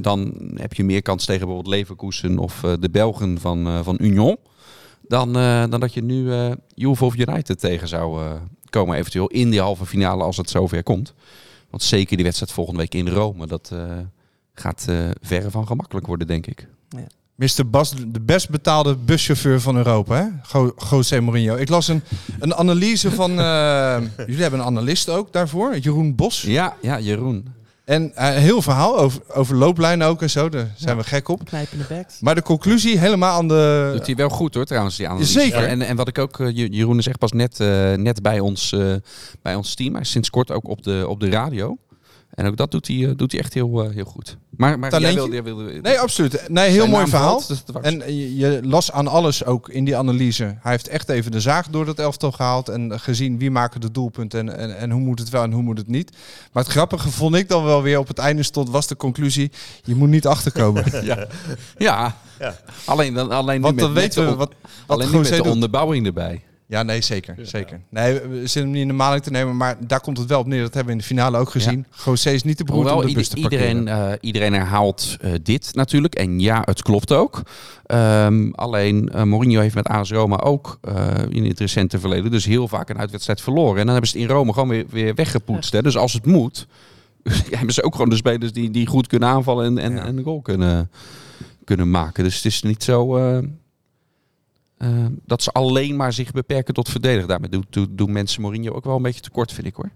[0.00, 4.36] dan heb je meer kans tegen bijvoorbeeld Leverkusen of de Belgen van, van Union.
[5.08, 8.32] Dan, eh, dan dat je nu eh Juve of United tegen zou eh,
[8.70, 11.14] komen eventueel in die halve finale als het zover komt.
[11.70, 13.80] Want zeker die wedstrijd volgende week in Rome, dat eh,
[14.54, 16.68] gaat eh, verre van gemakkelijk worden, denk ik.
[17.34, 17.70] Mr.
[17.70, 20.26] Bas, de best betaalde buschauffeur van Europa, hè?
[20.42, 21.56] Go- José Mourinho.
[21.56, 22.02] Ik las een,
[22.38, 23.30] een analyse van...
[24.26, 26.42] jullie hebben een analist ook daarvoor, Jeroen Bos.
[26.42, 27.48] Ja, ja Jeroen.
[27.86, 30.48] En een heel verhaal over, over looplijnen ook en zo.
[30.48, 31.40] Daar zijn we gek op.
[32.20, 33.90] Maar de conclusie helemaal aan de...
[33.96, 35.32] Doet hij wel goed hoor, trouwens, die analyse.
[35.40, 35.64] Zeker.
[35.64, 38.40] En, en wat ik ook, eh, Je- Jeroen is echt pas net, eh, net bij,
[38.40, 38.94] ons, eh,
[39.42, 39.92] bij ons team.
[39.92, 41.76] Hij is sinds kort ook op de, op de radio.
[42.30, 44.36] En ook dat doet hij, eh, doet hij echt heel, eh, heel goed.
[44.56, 46.48] Maar, maar jij wilde, jij wilde, Nee, absoluut.
[46.48, 47.40] Nee, heel mooi verhaal.
[47.40, 50.44] valt, dus En je, je las aan alles ook in die analyse.
[50.44, 52.68] Hij heeft echt even de zaag door dat elftal gehaald.
[52.68, 55.62] En gezien wie maken de doelpunten en, en, en hoe moet het wel en hoe
[55.62, 56.10] moet het niet.
[56.52, 59.50] Maar het grappige vond ik dan wel weer op het einde stond, was de conclusie.
[59.84, 60.84] Je moet niet achterkomen.
[61.06, 61.26] Ja,
[61.78, 62.16] ja.
[62.38, 62.54] Ja.
[62.84, 64.52] alleen, dan, alleen Want dan met, weten met we de, wat,
[64.86, 66.42] wat alleen nu met de onderbouwing erbij.
[66.68, 67.34] Ja, nee, zeker.
[67.42, 67.80] zeker.
[67.90, 69.56] Nee, we- zitten hem niet in de maling te nemen.
[69.56, 70.60] Maar daar komt het wel op neer.
[70.62, 71.86] Dat hebben we in de finale ook gezien.
[72.04, 73.68] José is niet de broer om de bus te parkeren.
[73.76, 76.14] iedereen, eh, iedereen herhaalt eh, dit natuurlijk.
[76.14, 77.42] En ja, het klopt ook.
[77.86, 82.44] Ehm, alleen eh, Mourinho heeft met AS Roma ook eh, in het recente verleden dus
[82.44, 83.78] heel vaak een uitwedstrijd verloren.
[83.78, 85.72] En dan hebben ze het in Rome gewoon weer, weer weggepoetst.
[85.72, 85.82] Hè?
[85.82, 86.66] Dus als het moet,
[87.56, 90.04] hebben ze ook gewoon de spelers die, die goed kunnen aanvallen en, en, Ja.
[90.04, 90.90] en een goal kunnen,
[91.64, 92.24] kunnen maken.
[92.24, 93.16] Dus het is niet zo
[94.78, 97.28] eh, eh, dat ze alleen maar zich beperken tot verdedigen.
[97.28, 99.90] Daarmee doen, doen, doen mensen Mourinho ook wel een beetje tekort, vind ik hoor.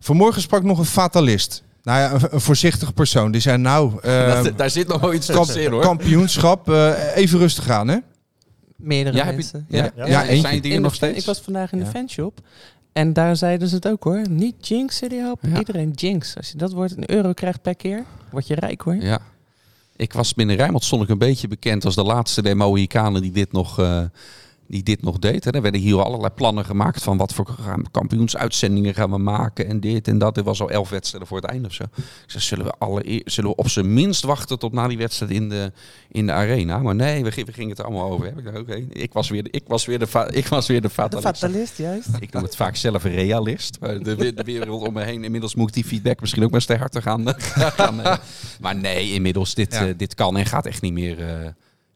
[0.00, 1.62] Vanmorgen sprak nog een fatalist.
[1.82, 3.30] Nou ja, een, een voorzichtig persoon.
[3.32, 5.82] Die zei nou, eh, daar zit nog wel iets kamp- in hoor.
[5.82, 7.96] kampioenschap, eh, even rustig aan hè.
[8.76, 9.66] Meerdere Ja, heb je- mensen.
[9.68, 10.06] ja, Ja.
[10.06, 10.40] Ja, eentje.
[10.48, 11.18] zijn die er nog steeds?
[11.18, 12.38] Ik was vandaag in de fanshop.
[12.92, 14.28] En daar zeiden ze het ook hoor.
[14.30, 15.38] Niet jinx, City Hop.
[15.42, 15.58] Ja.
[15.58, 16.36] Iedereen jinx.
[16.36, 18.94] Als je dat woord een euro krijgt per keer, word je rijk hoor.
[18.94, 19.18] Ja.
[19.96, 23.52] Ik was binnen Rijnmond stond een beetje bekend als de laatste der Mohikanen die dit
[23.52, 24.02] nog, eh,
[24.68, 25.44] die dit nog deed.
[25.44, 25.50] Hè.
[25.50, 27.46] Er werden hier allerlei plannen gemaakt van wat voor
[27.90, 30.36] kampioensuitzendingen gaan we maken en dit en dat.
[30.36, 31.82] Er was al elf wedstrijden voor het einde of zo.
[31.96, 35.32] Ik zei, zullen we, alle, zullen we op zijn minst wachten tot na die wedstrijd
[35.32, 35.72] in de,
[36.08, 36.78] in de arena?
[36.78, 38.26] Maar nee, we, gi- we gingen het er allemaal over.
[38.26, 38.44] hebben.
[38.46, 40.88] Ik dacht, oké, ik was weer de, ik was weer de, ik was weer de
[40.88, 41.26] De fatalist.
[41.38, 42.08] fatalist, juist.
[42.20, 43.80] Ik noem het vaak zelf een realist.
[43.80, 45.24] Maar de, we- de wereld om me heen.
[45.24, 47.24] Inmiddels moet ik die feedback misschien ook maar eens te harte gaan.
[47.76, 48.16] gaan eh.
[48.60, 49.86] maar nee, inmiddels, dit, Ja.
[49.86, 51.48] eh, dit kan en gaat echt niet meer, eh,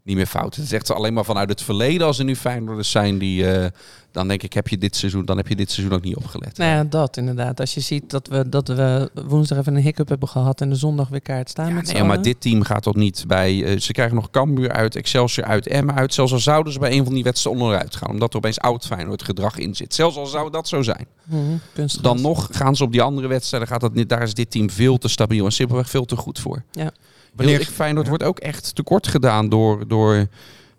[0.09, 0.54] niet meer fout.
[0.54, 2.06] Het is echt alleen maar vanuit het verleden.
[2.06, 3.50] Als er nu Feyenoorders zijn die...
[3.50, 3.66] eh,
[4.12, 6.56] dan denk ik, heb je dit seizoen, dan heb je dit seizoen ook niet opgelet.
[6.56, 7.61] Nou ja, dat inderdaad.
[7.61, 10.74] Als je ziet dat we, dat we woensdag even een hiccup hebben gehad en de
[10.74, 13.64] zondag weer kaart staan Ja, met nee, maar dit team gaat toch niet bij...
[13.64, 16.14] eh, ze krijgen nog Cambuur uit, Excelsior uit, Emmen uit.
[16.14, 18.11] Zelfs al zouden ze bij een van die wedstrijden onderuit gaan.
[18.11, 19.94] Omdat er opeens oud Feyenoord gedrag in zit.
[19.94, 21.06] Zelfs al zou dat zo zijn.
[21.24, 21.86] Mhm.
[22.00, 23.68] Dan nog gaan ze op die andere wedstrijden.
[23.68, 26.38] Gaat dat niet, daar is dit team veel te stabiel en simpelweg veel te goed
[26.38, 26.62] voor.
[26.72, 26.90] Ja.
[27.39, 30.26] Wanneer ik Feyenoord wordt ook echt tekort gedaan door, door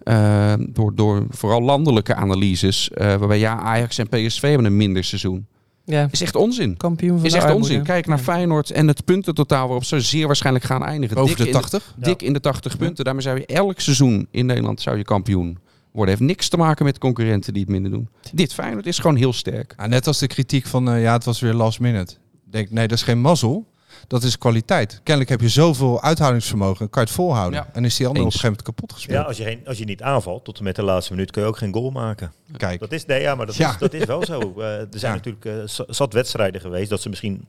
[0.03, 5.03] eh, door, door vooral landelijke analyses, eh, waarbij ja, Ajax en PSV hebben een minder
[5.03, 5.45] seizoen.
[5.85, 6.77] Ja, Is echt onzin.
[6.77, 7.67] kampioen van Is de echt armoede.
[7.67, 7.83] onzin.
[7.83, 8.23] Kijk naar Ja.
[8.23, 11.17] Feyenoord en het puntentotaal waarop ze zeer waarschijnlijk gaan eindigen.
[11.17, 11.93] Over Dik de in 80?
[11.97, 13.03] dik in de 80 punten.
[13.05, 15.57] Daarmee zou je elk seizoen in Nederland zou je kampioen
[15.91, 16.15] worden.
[16.15, 18.09] Heeft niks te maken met concurrenten die het minder doen.
[18.33, 19.73] Dit Feyenoord is gewoon heel sterk.
[19.77, 22.13] Ja, net als de kritiek van, eh, ja, het was weer last minute.
[22.45, 23.67] Ik denk, nee, dat is geen mazzel.
[24.07, 24.93] Dat is kwaliteit.
[25.03, 27.59] Kennelijk heb je zoveel uithoudingsvermogen, kan je het volhouden.
[27.59, 27.69] Ja.
[27.73, 29.17] En is die ander op een gegeven moment kapot gespeeld.
[29.19, 31.41] Ja, als je, geen, als je niet aanvalt tot en met de laatste minuut kun
[31.41, 32.31] je ook geen goal maken.
[32.57, 33.69] Kijk, Dat is, nee, ja, maar dat, Ja.
[33.71, 34.39] is, dat is wel zo.
[34.57, 35.17] Eh, er zijn Ja.
[35.17, 37.45] natuurlijk eh, za- zat wedstrijden geweest dat ze misschien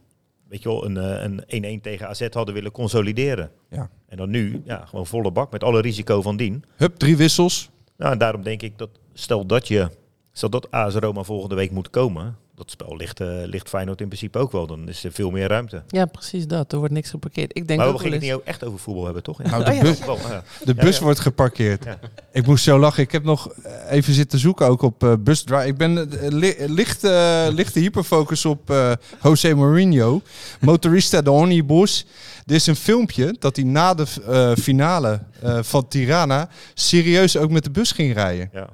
[0.49, 3.51] weet je wel, een, eh, een 1-1 tegen AZ hadden willen consolideren.
[3.71, 3.89] Ja.
[4.09, 6.65] En dan nu, ja, gewoon volle bak met alle risico van dien.
[6.77, 7.71] hup, drie wissels.
[7.97, 9.89] Nou, en daarom denk ik dat, stel dat je,
[10.33, 14.07] stel dat AS Roma volgende week moet komen, dat spel ligt, eh, ligt Feyenoord in
[14.07, 14.67] principe ook wel.
[14.67, 15.83] Dan is er veel meer ruimte.
[15.89, 16.73] Ja, precies dat.
[16.73, 17.57] Er wordt niks geparkeerd.
[17.57, 19.43] Ik denk maar we gingen het niet ook echt over voetbal hebben, toch?
[19.43, 19.99] Nou, de Oh ja, bus-
[20.29, 20.43] ja.
[20.65, 21.03] De Ja, bus ja.
[21.03, 21.85] wordt geparkeerd.
[21.85, 21.99] Ja.
[22.33, 23.03] Ik moest zo lachen.
[23.03, 25.67] Ik heb nog eh, even zitten zoeken ook op eh busdrive.
[25.67, 28.93] Ik ben li licht, eh, lichte hyperfocus op eh,
[29.23, 30.23] Jose Mourinho.
[30.61, 32.07] Motorista de Omnibus.
[32.47, 37.51] Dit is een filmpje dat hij na de eh, finale eh, van Tirana serieus ook
[37.51, 38.49] met de bus ging rijden.
[38.53, 38.69] Ja.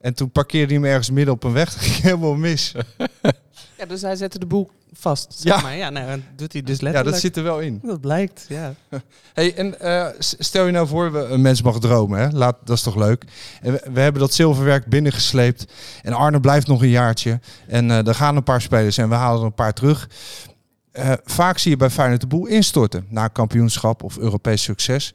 [0.00, 1.72] En toen parkeerde hij hem ergens midden op een weg.
[1.74, 2.74] Dat ging helemaal mis.
[3.78, 5.34] Ja, dus hij zette de boel vast.
[5.38, 5.62] Zeg Ja.
[5.62, 7.12] Maar ja, nou, dat doet hij dus Ja, letterlijk.
[7.14, 7.80] dat zit er wel in.
[7.82, 8.74] Dat blijkt, ja.
[9.34, 12.28] Hey, en eh, stel je nou voor, we, een mens mag dromen, hè?
[12.30, 13.24] Laat, dat is toch leuk?
[13.60, 15.72] En we, we hebben dat zilverwerk binnengesleept.
[16.02, 17.40] En Arne blijft nog een jaartje.
[17.66, 20.08] En eh er gaan een paar spelers en we halen er een paar terug.
[20.92, 23.06] Eh, vaak zie je bij Feyenoord de boel instorten.
[23.08, 25.14] Na kampioenschap of Europees succes.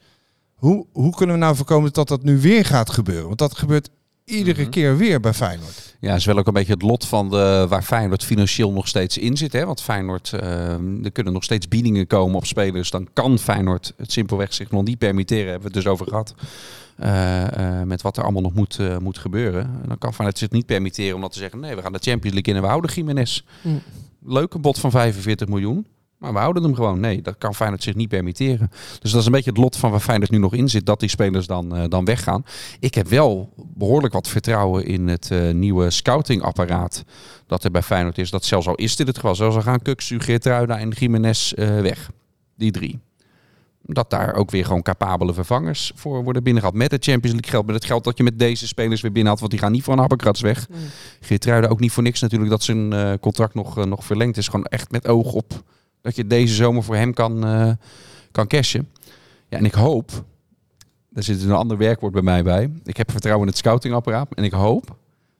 [0.56, 3.26] Hoe, hoe kunnen we nou voorkomen dat dat nu weer gaat gebeuren?
[3.26, 3.90] Want dat gebeurt
[4.32, 5.96] iedere keer weer bij Feyenoord.
[6.00, 9.18] Ja, is wel ook een beetje het lot van de, waar Feyenoord financieel nog steeds
[9.18, 9.54] in zit.
[9.54, 9.66] Hè?
[9.66, 10.72] Want Feyenoord, eh,
[11.04, 12.90] er kunnen nog steeds biedingen komen op spelers.
[12.90, 15.52] Dan kan Feyenoord het simpelweg zich nog niet permitteren.
[15.52, 16.36] Hebben we het dus over gehad.
[17.02, 19.64] Eh, eh, met wat er allemaal nog moet, eh, moet gebeuren.
[19.64, 21.60] En dan kan Feyenoord zich niet permitteren om dat te zeggen.
[21.60, 23.42] Nee, we gaan de Champions League in en we houden Jiménez.
[23.62, 23.70] Hm.
[24.26, 25.86] Leuke bod van 45 miljoen.
[26.22, 27.00] Maar we houden hem gewoon.
[27.00, 28.72] Nee, dat kan Feyenoord zich niet permitteren.
[29.00, 30.86] Dus dat is een beetje het lot van waar Feyenoord nu nog in zit.
[30.86, 32.46] Dat die spelers dan, eh, dan weggaan.
[32.80, 37.04] Ik heb wel behoorlijk wat vertrouwen in het eh, nieuwe scoutingapparaat.
[37.48, 38.30] Dat er bij Feyenoord is.
[38.30, 39.36] Dat zelfs al is dit het geval.
[39.36, 42.12] Zelfs al gaan Kuksu, Geertruida en Jiménez eh, weg.
[42.56, 43.00] Die drie.
[43.82, 46.80] Dat daar ook weer gewoon capabele vervangers voor worden binnengehaald.
[46.80, 47.66] Met het Champions League geld.
[47.66, 49.40] Met het geld dat je met deze spelers weer binnenhaalt.
[49.40, 50.70] Want die gaan niet voor een happenkrats weg.
[50.70, 50.76] Mm.
[51.20, 54.48] Geertruida ook niet voor niks natuurlijk dat zijn contract nog, nog verlengd is.
[54.48, 55.64] Gewoon echt met oog op
[56.02, 57.72] dat je deze zomer voor hem kan, eh,
[58.32, 58.90] kan cashen.
[59.50, 60.24] Ja, en ik hoop,
[61.10, 62.72] daar zit een ander werkwoord bij mij bij.
[62.84, 64.34] Ik heb vertrouwen in het scoutingapparaat.
[64.34, 64.96] En ik hoop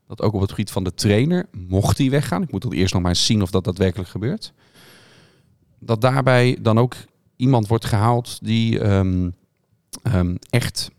[0.08, 2.42] dat ook op het gebied van de trainer, mocht hij weggaan.
[2.42, 4.54] Ik moet dat eerst nog maar eens zien of dat daadwerkelijk gebeurt.
[5.80, 6.96] Dat daarbij dan ook
[7.36, 9.30] iemand wordt gehaald die ehm,
[10.04, 10.92] ehm, echt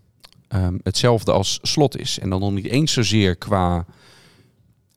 [0.49, 2.19] ehm, hetzelfde als slot is.
[2.19, 3.85] En dan nog niet eens zozeer qua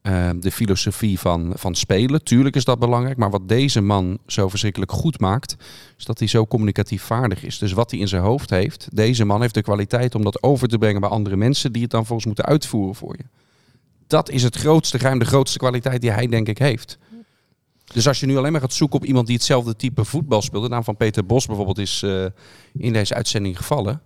[0.05, 2.23] ehm, de filosofie van, van spelen.
[2.23, 3.17] Tuurlijk is dat belangrijk.
[3.17, 5.55] Maar wat deze man zo verschrikkelijk goed maakt,
[5.97, 7.57] is dat hij zo communicatief vaardig is.
[7.57, 10.67] Dus wat hij in zijn hoofd heeft, deze man heeft de kwaliteit om dat over
[10.67, 13.23] te brengen bij andere mensen die het dan volgens moeten uitvoeren voor je.
[14.07, 16.97] Dat is het grootste geheim, de grootste kwaliteit die hij denk ik heeft.
[17.93, 20.63] Dus als je nu alleen maar gaat zoeken op iemand die hetzelfde type voetbal speelt,
[20.63, 22.25] de naam van Peter Bos bijvoorbeeld is eh,
[22.73, 24.01] in deze uitzending gevallen.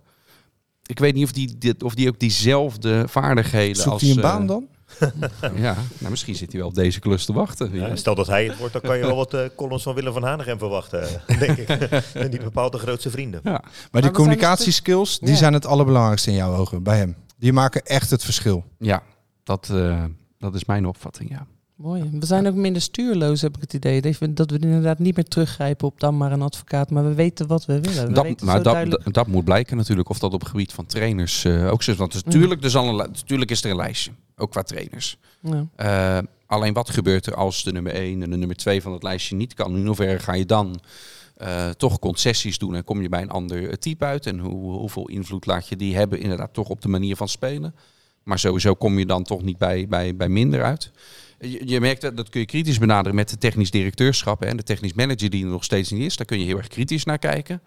[0.86, 4.02] Ik weet niet of die, dit, of die ook diezelfde vaardigheden Zoekt als...
[4.02, 4.68] hij een eh, baan dan?
[5.54, 7.74] Ja, nou misschien zit hij wel op deze klus te wachten.
[7.74, 10.12] Ja, stel dat hij het wordt, dan kan je wel wat eh, columns van Willem
[10.12, 11.68] van Hanegem verwachten, denk ik.
[12.14, 13.40] en niet bepaald de grootste vrienden.
[13.44, 13.50] Ja.
[13.50, 15.34] Maar die zijn communicatieskills, die Ja.
[15.36, 17.16] zijn het allerbelangrijkste in jouw ogen, bij hem.
[17.38, 18.64] Die maken echt het verschil.
[18.78, 19.02] Ja,
[19.44, 20.04] dat, eh,
[20.38, 21.46] dat is mijn opvatting, ja.
[21.82, 22.10] Mooi.
[22.12, 24.00] We zijn ook minder stuurloos, heb ik het idee.
[24.30, 26.90] Dat we, inderdaad niet meer teruggrijpen op dan maar een advocaat.
[26.90, 28.06] Maar we weten wat we willen.
[28.06, 30.86] We Dat, zo dat, duidelijk- dat, moet blijken natuurlijk of dat op het gebied van
[30.86, 31.96] trainers eh, ook zo is.
[31.96, 35.16] Want dus natuurlijk, een, li- natuurlijk is er een lijstje, ook qua trainers.
[35.40, 35.66] Ja.
[35.76, 39.02] Eh, alleen wat gebeurt er als de nummer 1 en de nummer 2 van het
[39.02, 39.76] lijstje niet kan?
[39.76, 40.80] In hoeverre ga je dan
[41.36, 44.26] eh, toch concessies doen en kom je bij een ander type uit?
[44.26, 47.74] En hoe, hoeveel invloed laat je die hebben inderdaad toch op de manier van spelen?
[48.22, 50.90] Maar sowieso kom je dan toch niet bij, bij, bij minder uit.
[51.40, 54.62] Je, je merkt dat, dat kun je kritisch benaderen met de technisch directeurschap en de
[54.62, 56.16] technisch manager die er nog steeds niet is.
[56.16, 57.60] Daar kun je heel erg kritisch naar kijken.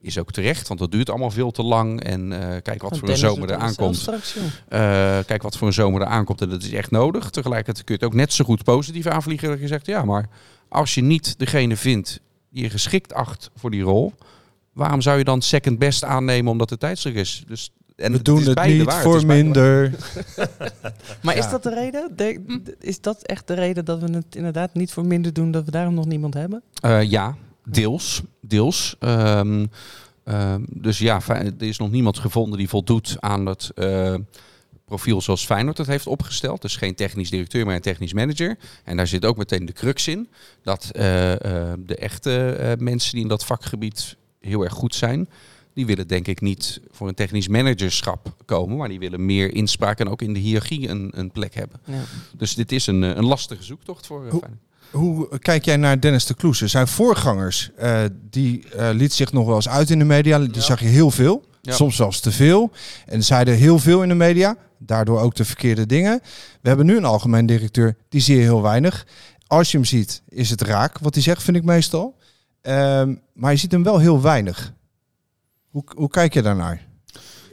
[0.00, 2.02] Is ook terecht, want dat duurt allemaal veel te lang.
[2.02, 3.96] En eh, kijk wat voor een zomer er aankomt.
[3.96, 4.36] straks.
[4.68, 4.80] Eh,
[5.26, 7.30] kijk wat voor een zomer er aankomt en dat is echt nodig.
[7.30, 10.28] Tegelijkertijd kun je het ook net zo goed positief aanvliegen dat je zegt, ja, maar
[10.68, 14.12] als je niet degene vindt die je geschikt acht voor die rol,
[14.72, 17.44] waarom zou je dan second best aannemen omdat het tijdsdruk is?
[17.46, 19.02] Dus, en We doen is het niet waar.
[19.02, 19.90] voor minder.
[21.22, 22.12] Maar is dat de reden?
[22.16, 25.64] De- is dat echt de reden dat we het inderdaad niet voor minder doen, dat
[25.64, 26.62] we daarom nog niemand hebben?
[26.80, 28.22] Eh, ja, deels.
[28.40, 28.96] deels.
[28.98, 29.66] Ehm,
[30.24, 34.14] ehm, dus ja, er is nog niemand gevonden die voldoet aan het eh,
[34.84, 36.62] profiel zoals Feyenoord het heeft opgesteld.
[36.62, 38.56] Dus geen technisch directeur, maar een technisch manager.
[38.84, 40.28] En daar zit ook meteen de crux in.
[40.62, 41.02] Dat eh,
[41.78, 45.28] de echte eh, mensen die in dat vakgebied heel erg goed zijn...
[45.76, 48.76] die willen denk ik niet voor een technisch managerschap komen...
[48.76, 51.80] maar die willen meer inspraak en ook in de hiërarchie een, een plek hebben.
[51.84, 52.00] Ja.
[52.36, 54.42] Dus dit is een, eh, een lastige zoektocht voor eh, Hoe-.
[54.90, 56.66] Hoe kijk jij naar Dennis de Kloese?
[56.66, 58.00] Zijn voorgangers, eh,
[58.30, 60.38] die eh, liet zich nog wel eens uit in de media.
[60.38, 61.72] Die zag je heel veel, Ja.
[61.72, 62.70] soms zelfs te veel.
[63.06, 66.20] En zeiden heel veel in de media, daardoor ook de verkeerde dingen.
[66.60, 69.06] We hebben nu een algemeen directeur, die zie je heel weinig.
[69.46, 72.16] Als je hem ziet, is het raak, wat hij zegt, vind ik meestal.
[72.62, 74.72] Ehm, maar je ziet hem wel heel weinig.
[75.76, 76.86] Hoe, hoe kijk je daarnaar?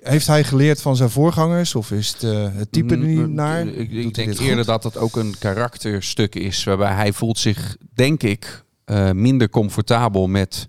[0.01, 1.75] Heeft hij geleerd van zijn voorgangers?
[1.75, 3.67] Of is het eh, het type er niet Mm, naar?
[3.67, 4.65] Ik, denk eerder goed?
[4.65, 6.63] dat het ook een karakterstuk is.
[6.63, 10.67] Waarbij hij voelt zich, denk ik, eh, minder comfortabel met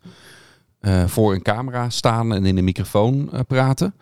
[0.81, 3.95] eh, voor een camera staan en in de microfoon praten.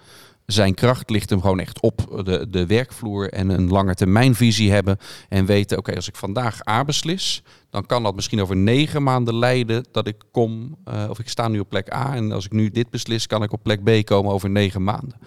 [0.52, 4.98] Zijn kracht ligt hem gewoon echt op de, de werkvloer en een lange termijnvisie hebben.
[5.28, 9.34] En weten, oké, als ik vandaag A beslis, dan kan dat misschien over negen maanden
[9.34, 12.14] leiden dat ik kom, eh, of ik sta nu op plek A.
[12.14, 15.18] En als ik nu dit beslis, kan ik op plek B komen over negen maanden.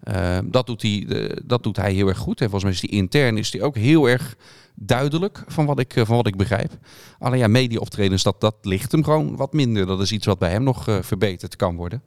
[0.00, 2.40] Eh, dat, doet hij, eh, dat doet hij heel erg goed.
[2.40, 4.36] En volgens mij is die intern is die ook heel erg
[4.74, 6.72] duidelijk van wat ik, van wat ik begrijp.
[7.18, 9.86] Alleen ja, media-optredens, dat, dat ligt hem gewoon wat minder.
[9.86, 12.02] Dat is iets wat bij hem nog verbeterd kan worden.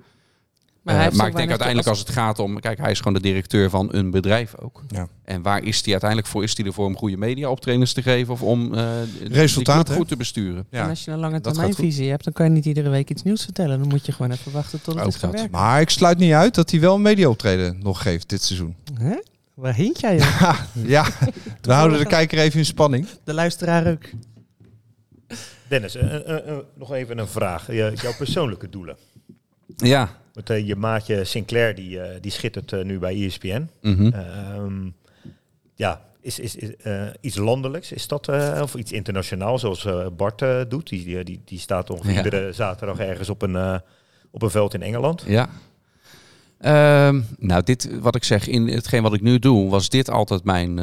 [0.85, 2.59] Maar, Eh, maar ik denk uiteindelijk als het gaat om...
[2.59, 4.83] Kijk, hij is gewoon de directeur van een bedrijf ook.
[4.87, 5.07] Ja.
[5.23, 6.43] En waar is hij uiteindelijk voor?
[6.43, 8.33] Is hij ervoor om goede media-optredens te geven?
[8.33, 8.85] Of om eh
[9.23, 10.65] Resultaten, goed te besturen?
[10.69, 13.43] En als je een lange termijnvisie hebt, dan kan je niet iedere week iets nieuws
[13.43, 13.79] vertellen.
[13.79, 15.39] Dan moet je gewoon even wachten tot het Ook is gaan dat.
[15.39, 15.57] werken.
[15.59, 18.75] Maar ik sluit niet uit dat hij wel een media-optreden nog geeft dit seizoen.
[18.99, 19.15] Hè?
[19.53, 20.53] Waar hint jij joh?
[20.73, 21.05] Ja,
[21.61, 23.07] we houden de kijker even in spanning.
[23.23, 24.03] De luisteraar ook.
[25.67, 27.71] Dennis, eh, nog even een vraag.
[27.73, 28.97] Jouw persoonlijke doelen.
[29.77, 30.09] Ja.
[30.43, 33.69] Eh, je maatje Sinclair die, eh, die schittert eh, nu bij ESPN.
[33.81, 34.07] Mhm.
[34.07, 34.89] Ehm,
[35.75, 38.27] ja, is, is, is eh, iets landelijks, is dat,
[38.61, 40.89] of iets internationaal zoals Bart doet?
[40.89, 42.23] Die, die, die, staat ongeveer Ja.
[42.23, 43.81] iedere zaterdag ergens op een,
[44.31, 45.23] op een veld in Engeland.
[45.27, 45.49] Ja.
[46.57, 50.43] Ehm, nou, dit, wat ik zeg, in hetgeen wat ik nu doe, was dit altijd
[50.43, 50.73] mijn,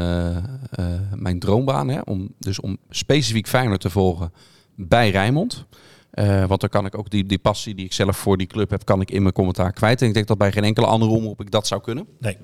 [1.15, 1.89] mijn droombaan.
[1.89, 2.01] Hè?
[2.05, 4.33] Om, dus om specifiek Feyenoord te volgen
[4.75, 5.67] bij Rijnmond.
[6.13, 8.71] Eh, want dan kan ik ook die, die passie die ik zelf voor die club
[8.71, 10.03] heb, kan ik in mijn commentaar kwijt.
[10.03, 12.07] En ik denk dat bij geen enkele andere omroep ik dat zou kunnen.
[12.19, 12.37] Nee.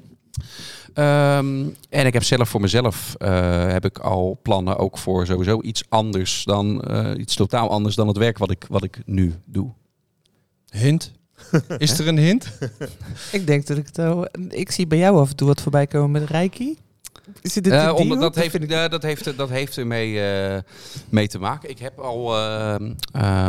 [0.95, 5.63] Ehm, en ik heb zelf voor mezelf eh, heb ik al plannen ook voor sowieso
[5.63, 9.35] iets anders dan eh, iets totaal anders dan het werk wat ik, wat ik nu
[9.45, 9.71] doe.
[10.71, 11.13] Hint.
[11.79, 12.59] Is er een hint?
[13.33, 14.29] Ik denk dat ik het.
[14.49, 16.77] Ik zie bij jou af en toe wat voorbij komen met Reiki.
[17.43, 20.59] Is dit Eh, omdat dat, Dat heeft, ik- eh, dat, heeft, dat heeft ermee eh,
[21.09, 21.71] mee te maken.
[21.71, 22.23] Ik heb al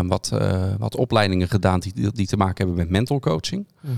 [0.08, 3.68] wat, eh, wat opleidingen gedaan die, die te maken hebben met mental coaching.
[3.82, 3.92] Mhm.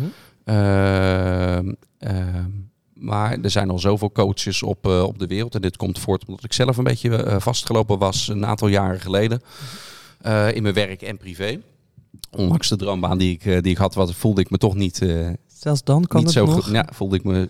[0.44, 2.50] Ehm, ehm,
[2.94, 5.56] maar er zijn al zoveel coaches op, eh, op de wereld.
[5.56, 9.42] En dit komt voort omdat ik zelf een beetje vastgelopen was een aantal jaren geleden.
[10.22, 11.60] eh, in mijn werk en privé.
[12.32, 15.30] Ondanks de droombaan die ik, die ik had, was, voelde ik me toch niet, eh,
[15.48, 16.64] Zelfs dan kan niet het zo nog.
[16.64, 16.74] goed.
[16.74, 17.50] Ja, voelde ik me.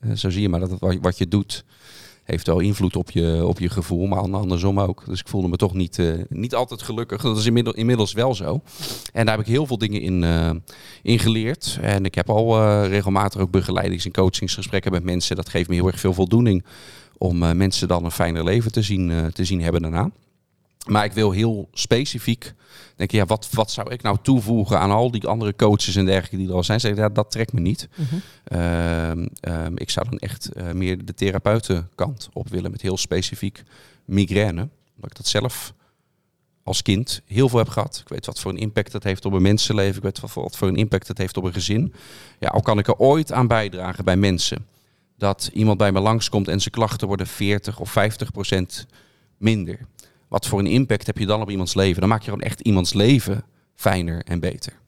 [0.00, 1.64] Eh, zo zie je maar dat wat, je doet.
[2.24, 5.02] Heeft wel invloed op je, op je gevoel, maar an- andersom ook.
[5.06, 7.22] Dus ik voelde me toch niet, eh, niet altijd gelukkig.
[7.22, 8.60] Dat is inmiddels, inmiddels wel zo.
[9.12, 10.24] En daar heb ik heel veel dingen in,
[11.02, 11.78] in geleerd.
[11.80, 15.36] En ik heb al regelmatig ook begeleidings- en coachingsgesprekken met mensen.
[15.36, 16.64] Dat geeft me heel erg veel voldoening
[17.18, 20.10] om mensen dan een fijner leven te zien, te zien hebben daarna.
[20.86, 22.54] Maar ik wil heel specifiek
[23.00, 26.36] denk, ja, wat, wat zou ik nou toevoegen aan al die andere coaches en dergelijke
[26.36, 26.80] die er al zijn?
[26.80, 27.88] Zeg, ja, dat trekt me niet.
[27.94, 28.14] Mhm.
[28.44, 33.62] Ehm, ehm, ik zou dan echt eh, meer de therapeutenkant op willen met heel specifiek
[34.04, 34.68] migraine.
[34.94, 35.72] Omdat ik dat zelf
[36.62, 37.98] als kind heel veel heb gehad.
[38.00, 39.96] Ik weet wat voor een impact dat heeft op een mensenleven.
[39.96, 41.94] Ik weet wat voor, wat voor een impact dat heeft op een gezin.
[42.38, 44.66] Ja, al kan ik er ooit aan bijdragen bij mensen.
[45.16, 48.86] Dat iemand bij me langskomt en zijn klachten worden 40 of 50 procent
[49.36, 49.78] minder.
[50.30, 52.00] Wat voor een impact heb je dan op iemands leven?
[52.00, 54.78] Dan maak je gewoon echt iemands leven fijner en beter.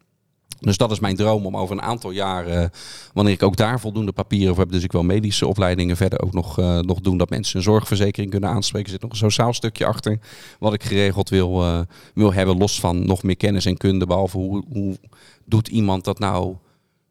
[0.60, 2.70] Dus dat is mijn droom om over een aantal jaren,
[3.12, 6.32] wanneer ik ook daar voldoende papieren voor heb, dus ik wil medische opleidingen verder ook
[6.32, 8.86] nog, eh, nog doen, dat mensen een zorgverzekering kunnen aanspreken.
[8.86, 10.18] Er zit nog een sociaal stukje achter
[10.58, 11.80] wat ik geregeld wil, eh,
[12.14, 14.96] wil hebben, los van nog meer kennis en kunde, behalve hoe, hoe
[15.44, 16.56] doet iemand dat nou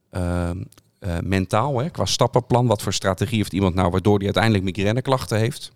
[0.10, 0.50] eh,
[1.24, 5.72] mentaal, hè, qua stappenplan, wat voor strategie heeft iemand nou waardoor hij uiteindelijk migraineklachten heeft.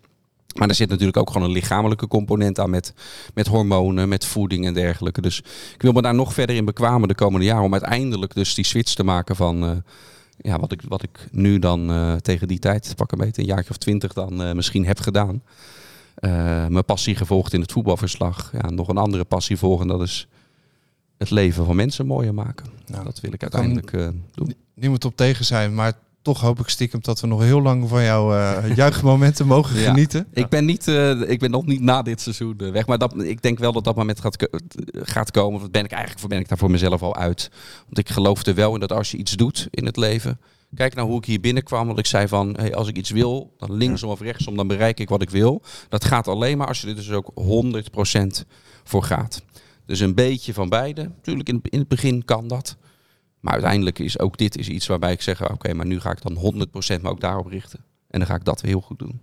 [0.54, 2.94] Maar er zit natuurlijk ook gewoon een lichamelijke component aan met,
[3.34, 5.20] met hormonen, met voeding en dergelijke.
[5.20, 5.38] Dus
[5.74, 8.64] ik wil me daar nog verder in bekwamen de komende jaren om uiteindelijk dus die
[8.64, 9.70] switch te maken van eh,
[10.38, 13.48] ja, wat, ik, wat ik nu dan eh, tegen die tijd, pak een beetje een
[13.48, 15.42] jaartje of twintig dan eh, misschien heb gedaan.
[16.68, 18.52] Mijn passie gevolgd in het voetbalverslag.
[18.52, 20.28] Ja, nog een andere passie volgen, dat is
[21.18, 22.66] het leven van mensen mooier maken.
[22.86, 23.90] Nou, dat wil ik uiteindelijk
[24.34, 24.54] doen.
[24.74, 25.92] Niemand op tegen zijn, maar
[26.26, 29.90] toch hoop ik stiekem dat we nog heel lang van jouw eh juichmomenten mogen Ja.
[29.90, 30.26] genieten.
[30.32, 32.86] Ik ben, niet, eh, ik ben nog niet na dit seizoen eh, weg.
[32.86, 34.48] Maar dat, ik denk wel dat dat moment gaat,
[34.92, 35.60] gaat komen.
[35.60, 37.50] Dat ben ik eigenlijk voor ben ik daar voor mezelf al uit.
[37.84, 40.40] Want ik geloof er wel in dat als je iets doet in het leven.
[40.74, 41.88] Kijk nou hoe ik hier binnenkwam.
[41.88, 45.00] Dat ik zei van hey, als ik iets wil, dan linksom of rechtsom, dan bereik
[45.00, 45.62] ik wat ik wil.
[45.88, 47.32] Dat gaat alleen maar als je er dus ook
[48.14, 48.26] 100%
[48.84, 49.42] voor gaat.
[49.86, 51.02] Dus een beetje van beide.
[51.02, 52.76] Natuurlijk in, in het begin kan dat.
[53.40, 56.22] Maar uiteindelijk is ook dit is iets waarbij ik zeg, oké, maar nu ga ik
[56.22, 56.66] dan
[56.98, 57.78] 100% me ook daarop richten.
[58.08, 59.20] En dan ga ik dat heel goed doen.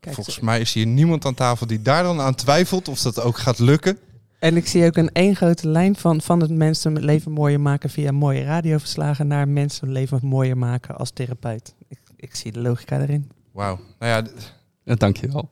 [0.00, 3.20] Kijk, Volgens mij is hier niemand aan tafel die daar dan aan twijfelt of dat
[3.20, 3.98] ook gaat lukken.
[4.38, 8.12] En ik zie ook een één grote lijn van, van het mensenleven mooier maken via
[8.12, 11.74] mooie radioverslagen naar mensenleven mooier maken als therapeut.
[11.88, 13.30] Ik, ik zie de logica erin.
[13.52, 13.80] Wauw.
[13.98, 14.30] Nou ja,
[14.84, 15.48] Ja, dankjewel.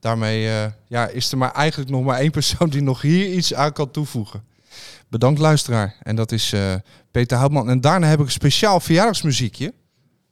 [0.00, 3.54] daarmee eh, ja, is er maar eigenlijk nog maar één persoon die nog hier iets
[3.54, 4.42] aan kan toevoegen.
[5.08, 5.96] Bedankt luisteraar.
[6.02, 6.74] En dat is eh,
[7.10, 7.70] Peter Houtman.
[7.70, 9.74] En daarna heb ik een speciaal verjaardagsmuziekje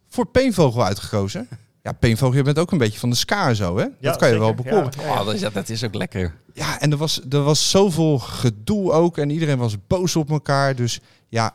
[0.09, 1.49] voor Peenvogel uitgekozen.
[1.83, 3.87] Ja, Peenvogel, je bent ook een beetje van de ska en zo, hè?
[4.01, 4.65] dat kan je wel zeker.
[4.65, 4.93] bekoren.
[4.97, 5.21] Ja, ja, ja.
[5.21, 6.35] Oh, dat, is, dat is ook lekker.
[6.53, 9.19] Ja, en er was, er was zoveel gedoe ook.
[9.19, 10.77] En iedereen was boos op elkaar.
[10.77, 11.55] Dus ja,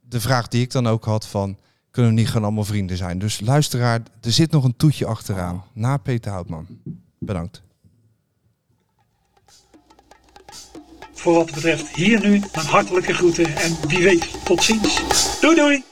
[0.00, 1.56] de vraag die ik dan ook had van...
[1.90, 3.18] kunnen we niet gewoon allemaal vrienden zijn?
[3.18, 5.64] Dus luisteraar, er zit nog een toetje achteraan.
[5.72, 6.66] Na Peter Houtman.
[7.18, 7.62] Bedankt.
[11.20, 15.00] Voor wat betreft hier nu mijn hartelijke groeten en wie weet tot ziens.
[15.40, 15.89] Doei doei!